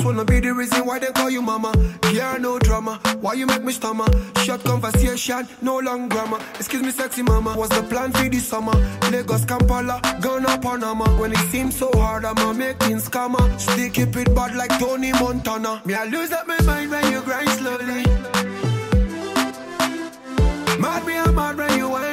[0.04, 1.72] wanna be the reason why they call you mama.
[2.12, 3.00] Yeah, no drama.
[3.22, 4.06] Why you make me stammer?
[4.44, 6.40] Short conversation, no long grammar.
[6.56, 7.54] Excuse me, sexy mama.
[7.54, 8.74] What's the plan for this summer?
[9.12, 11.06] Lagos, Kampala, Ghana, Panama.
[11.20, 13.44] When it seems so hard, I'm a making scammer.
[13.60, 15.82] Still keep it bad like Tony Montana.
[15.86, 18.04] Me, I lose up my mind when you grind slowly.
[20.80, 22.13] Mad me, I'm mad when you wait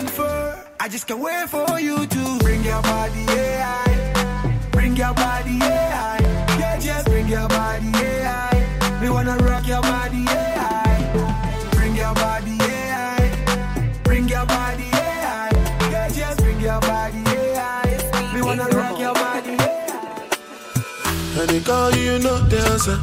[0.00, 0.64] searching for?
[0.80, 4.70] I just can't wait for you to bring your body, yeah.
[4.72, 6.58] Bring your body, yeah.
[6.58, 9.00] Yeah, just bring your body, yeah.
[9.02, 11.70] We wanna rock your body, yeah.
[11.72, 14.02] Bring your body, yeah.
[14.04, 15.90] Bring your body, yeah.
[15.90, 18.34] Yeah, just bring your body, yeah.
[18.34, 21.40] We wanna rock your body, yeah.
[21.40, 22.98] And they call you, you the answer.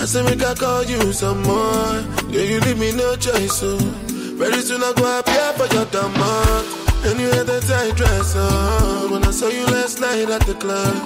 [0.00, 2.04] I say make I call you some more.
[2.30, 3.78] Yeah, you leave me no choice, so
[4.40, 6.64] very soon I go appear for your demand.
[7.04, 10.54] And you had that tight dress on when I saw you last night at the
[10.54, 10.96] club.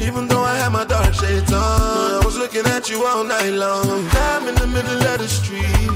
[0.00, 3.50] Even though I had my dark shades on, I was looking at you all night
[3.50, 4.08] long.
[4.12, 5.90] I'm in the middle of the street.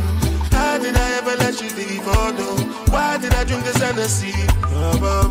[0.51, 2.05] How did I ever let you leave?
[2.05, 2.51] Oh no,
[2.93, 4.33] why did I drink this Hennessy?
[5.01, 5.23] Ba.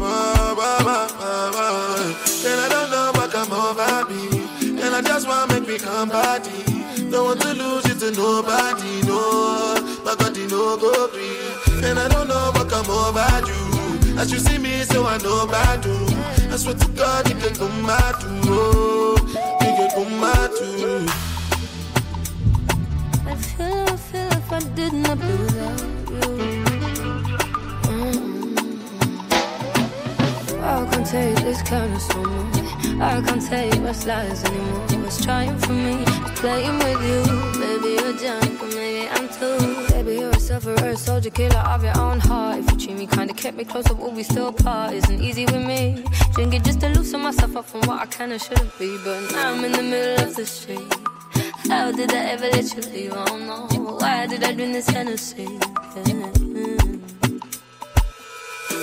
[2.50, 4.82] And I don't know what come over me.
[4.82, 6.64] And I just want to make me come party.
[7.12, 9.91] Don't want to lose it to nobody, no.
[10.04, 11.38] My God, you know go free.
[11.88, 14.18] And I don't know what come over you.
[14.20, 16.08] As you see me, so I know about you.
[16.52, 18.28] I swear to God, you can come out to.
[18.46, 19.16] Oh,
[19.62, 21.06] you can come out to.
[23.30, 26.22] I feel, I feel if I did not be without you.
[27.90, 28.58] Mm.
[30.62, 33.02] I can't take this kind of much.
[33.02, 35.01] I can't take what's lies anymore.
[35.12, 36.06] What's trying for me,
[36.38, 37.20] playing with you.
[37.60, 39.58] Maybe you're drunk, or maybe I'm too.
[39.92, 42.60] Baby, you're a sufferer, soldier, killer of your own heart.
[42.60, 44.94] If you treat me kinda, kept me closer, will we still part?
[44.94, 46.06] Isn't easy with me.
[46.32, 48.98] Drink it just to loosen myself up from what I and shouldn't be.
[49.04, 50.94] But now I'm in the middle of the street.
[51.68, 53.12] How did I ever let you leave?
[53.14, 53.98] Oh, I don't know.
[54.00, 55.60] Why did I drink this Hennessy?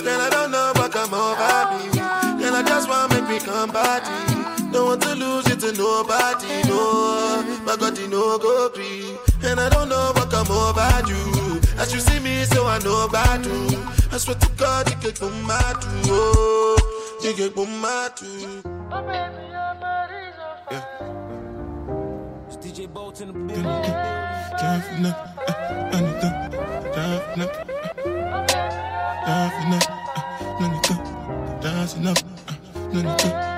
[0.04, 2.44] Then I don't know what come over me.
[2.44, 4.37] And I just want to make me come party.
[4.72, 7.42] Don't want to lose it to nobody, no.
[7.64, 9.16] My God, you know go free.
[9.42, 11.60] And I don't know what come over you.
[11.78, 13.78] As you see me, so I know about you.
[14.12, 15.88] I swear to God, you can come out to.
[16.10, 18.26] Oh, you can come out to.
[22.48, 23.64] It's DJ Bolt in the building.
[23.64, 26.34] Time for nothing, uh, anything.
[26.84, 27.20] Time
[31.88, 33.57] for nothing, uh, time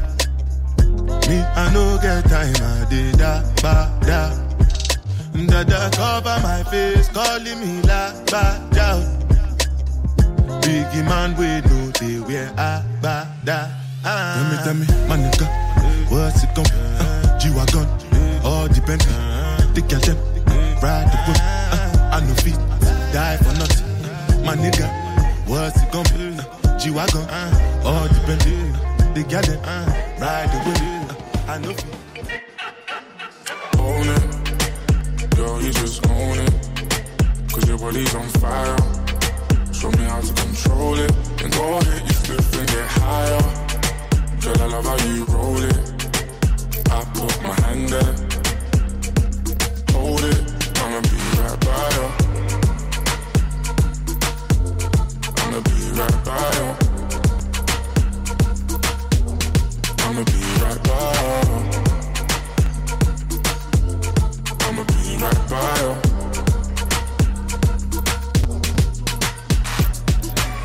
[1.29, 4.21] Me, I no get time, I did da ba da.
[5.47, 8.99] Dada cover my face, calling me la ba da.
[10.61, 13.67] Biggie man, we know they wear a ba da.
[14.03, 15.47] Tell me, tell me, my nigga,
[16.09, 17.87] what's it gon' uh, G-Wagon,
[18.43, 19.01] all depend.
[19.75, 20.17] The girl them,
[20.81, 21.37] ride the whip.
[21.39, 22.57] Uh, I know feet,
[23.13, 24.45] die for nothing.
[24.45, 24.87] My nigga,
[25.47, 26.37] what's it gon' be?
[26.39, 28.41] Uh, G-Wagon, uh, all depend.
[29.15, 29.85] The girl them, uh,
[30.19, 31.00] ride the whip.
[31.51, 31.75] I know
[33.77, 35.35] own it.
[35.35, 36.53] Girl, you just own it.
[37.51, 38.77] Cause your body's on fire.
[39.73, 41.11] Show me how to control it.
[41.43, 43.41] And go ahead, you flip and get higher.
[44.39, 45.77] Girl, I love how you roll it.
[46.89, 48.15] I put my hand there.
[49.91, 50.39] Hold it.
[50.79, 52.07] I'ma be right by you.
[55.35, 56.80] I'ma be right by you.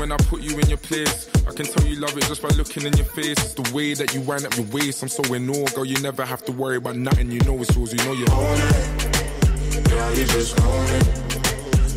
[0.00, 1.28] Fuck you in your place.
[1.46, 3.32] I can tell you love it just by looking in your face.
[3.32, 5.02] It's the way that you wind up your waist.
[5.02, 5.84] I'm so in awe, girl.
[5.84, 7.30] You never have to worry about nothing.
[7.30, 7.92] You know it's yours.
[7.92, 9.90] You know you're own it.
[9.90, 11.04] Yeah, you just own it.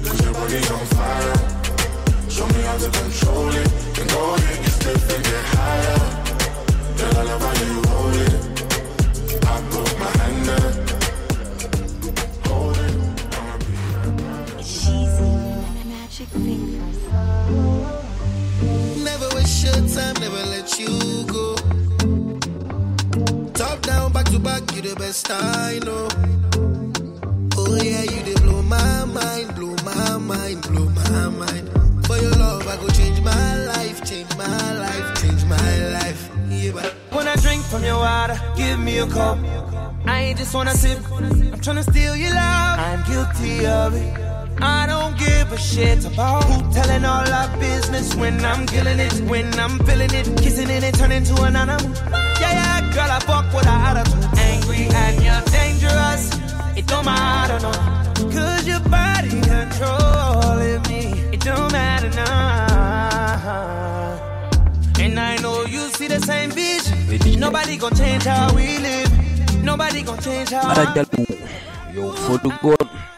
[0.04, 2.30] Cause your body's on fire.
[2.30, 4.00] Show me how to control it.
[4.00, 6.00] And go ahead, get stiff and get higher.
[6.98, 8.34] Girl, I love how you hold it.
[9.48, 10.93] I put my hand there.
[16.24, 17.00] Magic fingers.
[19.04, 21.56] Never waste your time, never let you go.
[23.54, 26.08] Top down, back to back, you the best I know.
[27.58, 31.70] Oh yeah, you they blow my mind, blow my mind, blow my mind.
[32.06, 36.30] For your love, I go change my life, change my life, change my life.
[36.50, 39.38] Yeah, but When I drink from your water, give me a cup.
[40.06, 42.80] I ain't just wanna sip, I'm tryna steal your love.
[42.80, 44.23] I'm guilty of it.
[44.62, 49.14] I don't give a shit about who telling all our business when I'm killing it,
[49.30, 51.92] when I'm feeling it, kissing it and turning to an animal.
[52.40, 54.26] Yeah, yeah, girl, I fuck with her attitude.
[54.38, 56.32] Angry and you're dangerous.
[56.78, 57.72] It don't matter, no.
[58.32, 61.14] Cause your body controlling me.
[61.34, 63.44] It don't matter now.
[65.00, 67.40] And I know you see the same vision.
[67.40, 69.64] Nobody gonna change how we live.
[69.64, 71.06] Nobody gonna change how I.
[71.94, 73.13] Yo, for the God.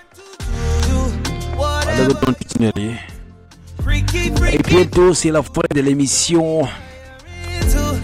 [4.52, 6.68] Et bientôt, c'est la fin de l'émission.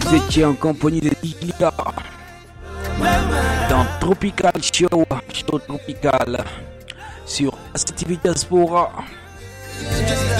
[0.00, 1.72] Vous étiez en compagnie de Dilia
[3.68, 6.44] dans Tropical Show, Show Tropical
[7.24, 8.92] sur ACTV Diaspora,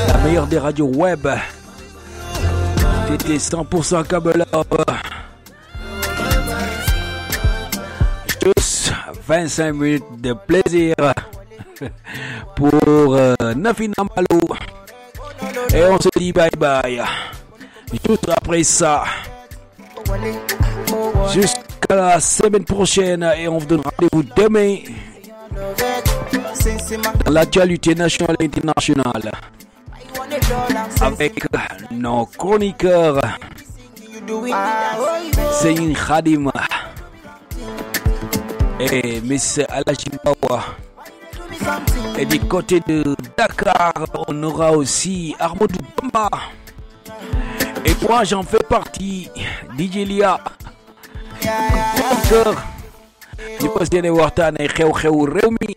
[0.08, 1.26] la meilleure des radios web.
[3.08, 4.74] C'était 100% câble up.
[8.44, 8.92] Juste
[9.26, 10.94] 25 minutes de plaisir
[12.56, 14.40] pour euh, Nafina Malo.
[15.74, 17.02] Et on se dit bye bye.
[18.06, 19.04] Juste après ça,
[21.32, 24.76] jusqu'à la semaine prochaine, et on vous donne rendez-vous demain
[27.24, 29.32] dans l'actualité nationale et internationale
[31.00, 31.44] avec
[31.90, 33.20] nos chroniqueurs
[35.52, 36.50] Seyin Khadim
[38.80, 40.64] et Miss Alajibawa.
[42.18, 43.92] Et du côté de Dakar,
[44.28, 46.28] on aura aussi Armaudou Bamba.
[47.84, 49.30] Et moi, j'en fais partie,
[49.78, 50.38] DJ Lia.
[52.12, 52.54] Encore,
[53.60, 55.74] ñu fas yéene waxtaan ay xew-xew réew mi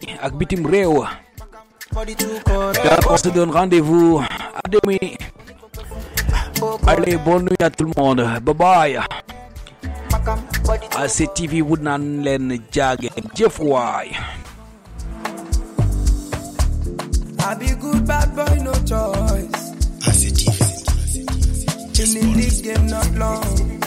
[3.10, 4.98] on se donne rendez-vous à demain.
[6.88, 8.22] Allez, bonne nuit à tout le monde.
[8.42, 9.00] Bye bye.
[10.98, 14.12] ACTV wut naan leen jaageen jëf waay.
[17.48, 19.70] I be good bad boy, no choice.
[21.96, 23.82] Been in this game not long.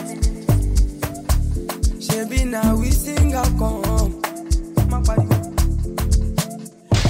[2.00, 4.22] Shabby now we sing a come.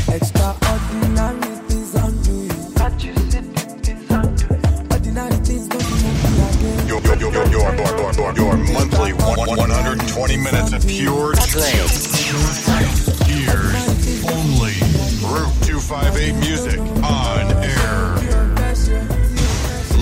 [0.08, 2.50] Extraordinary things I'm doing.
[4.90, 6.88] Ordinary things don't move me again.
[6.88, 12.32] Your, your, your, your, your, your, your, your monthly one, 120 minutes of pure trance.
[13.28, 14.67] Ears only.
[15.88, 18.14] Route 258 music on air.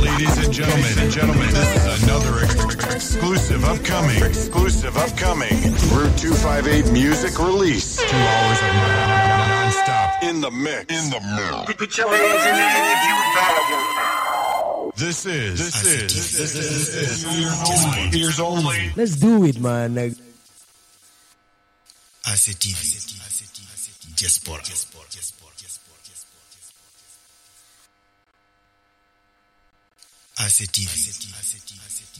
[0.02, 5.52] Ladies and gentlemen, and gentlemen, this is another ex- ex- exclusive upcoming, exclusive upcoming
[5.94, 7.98] Route 258 music release.
[7.98, 10.92] Two hours of non-stop in the mix.
[10.92, 11.74] In the mix.
[11.78, 13.02] Put your hands in the air if
[14.98, 16.54] you This is this is this is,
[16.94, 18.18] this is ears only.
[18.18, 18.92] Ears only.
[18.96, 19.94] Let's do it, man.
[22.24, 23.12] ACTV.
[24.16, 24.62] Diaspora.
[30.36, 30.90] ACTV.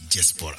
[0.09, 0.57] Diaspora.